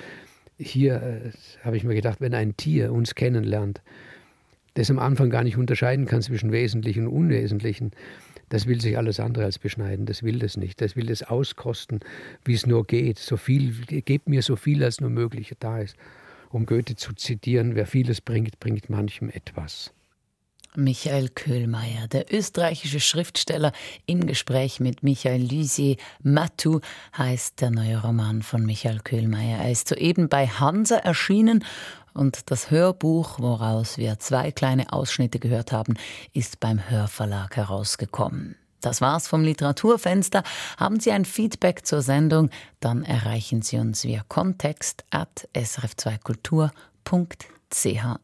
Hier 0.58 1.02
äh, 1.02 1.30
habe 1.64 1.76
ich 1.76 1.84
mir 1.84 1.94
gedacht, 1.94 2.20
wenn 2.20 2.34
ein 2.34 2.56
Tier 2.56 2.92
uns 2.92 3.14
kennenlernt, 3.14 3.82
das 4.74 4.90
am 4.90 4.98
Anfang 4.98 5.30
gar 5.30 5.44
nicht 5.44 5.56
unterscheiden 5.56 6.06
kann 6.06 6.22
zwischen 6.22 6.52
Wesentlichen 6.52 7.06
und 7.06 7.12
Unwesentlichen, 7.12 7.92
das 8.48 8.66
will 8.66 8.80
sich 8.80 8.96
alles 8.98 9.20
andere 9.20 9.44
als 9.44 9.58
beschneiden. 9.58 10.06
Das 10.06 10.22
will 10.22 10.38
das 10.38 10.56
nicht. 10.56 10.80
Das 10.80 10.96
will 10.96 11.06
das 11.06 11.22
auskosten, 11.22 12.00
wie 12.44 12.54
es 12.54 12.66
nur 12.66 12.86
geht. 12.86 13.18
So 13.18 13.36
viel, 13.36 13.72
gebt 13.86 14.28
mir 14.28 14.42
so 14.42 14.56
viel, 14.56 14.84
als 14.84 15.00
nur 15.00 15.10
möglich 15.10 15.52
da 15.58 15.80
ist. 15.80 15.96
Um 16.50 16.66
Goethe 16.66 16.94
zu 16.94 17.14
zitieren, 17.14 17.74
wer 17.74 17.86
vieles 17.86 18.20
bringt, 18.20 18.60
bringt 18.60 18.90
manchem 18.90 19.28
etwas. 19.28 19.92
Michael 20.76 21.28
Köhlmeier, 21.28 22.08
der 22.08 22.32
österreichische 22.32 23.00
Schriftsteller, 23.00 23.72
im 24.06 24.26
Gespräch 24.26 24.80
mit 24.80 25.02
Michael 25.02 25.42
Lysier. 25.42 25.96
Matu 26.22 26.80
heißt 27.16 27.60
der 27.60 27.70
neue 27.70 28.02
Roman 28.02 28.42
von 28.42 28.66
Michael 28.66 29.00
Köhlmeier. 29.00 29.58
Er 29.58 29.70
ist 29.70 29.88
soeben 29.88 30.28
bei 30.28 30.46
Hansa 30.46 30.96
erschienen 30.96 31.64
und 32.14 32.50
das 32.50 32.70
Hörbuch, 32.70 33.38
woraus 33.38 33.98
wir 33.98 34.18
zwei 34.18 34.52
kleine 34.52 34.92
Ausschnitte 34.92 35.38
gehört 35.38 35.72
haben, 35.72 35.94
ist 36.32 36.60
beim 36.60 36.88
Hörverlag 36.88 37.56
herausgekommen. 37.56 38.56
Das 38.80 39.00
war's 39.00 39.28
vom 39.28 39.42
Literaturfenster. 39.42 40.42
Haben 40.76 41.00
Sie 41.00 41.10
ein 41.10 41.24
Feedback 41.24 41.86
zur 41.86 42.02
Sendung, 42.02 42.50
dann 42.80 43.02
erreichen 43.02 43.62
Sie 43.62 43.78
uns 43.78 44.04
via 44.04 44.22
kontext 44.28 45.04
at 45.10 45.48
srf2kultur.ch. 45.54 48.23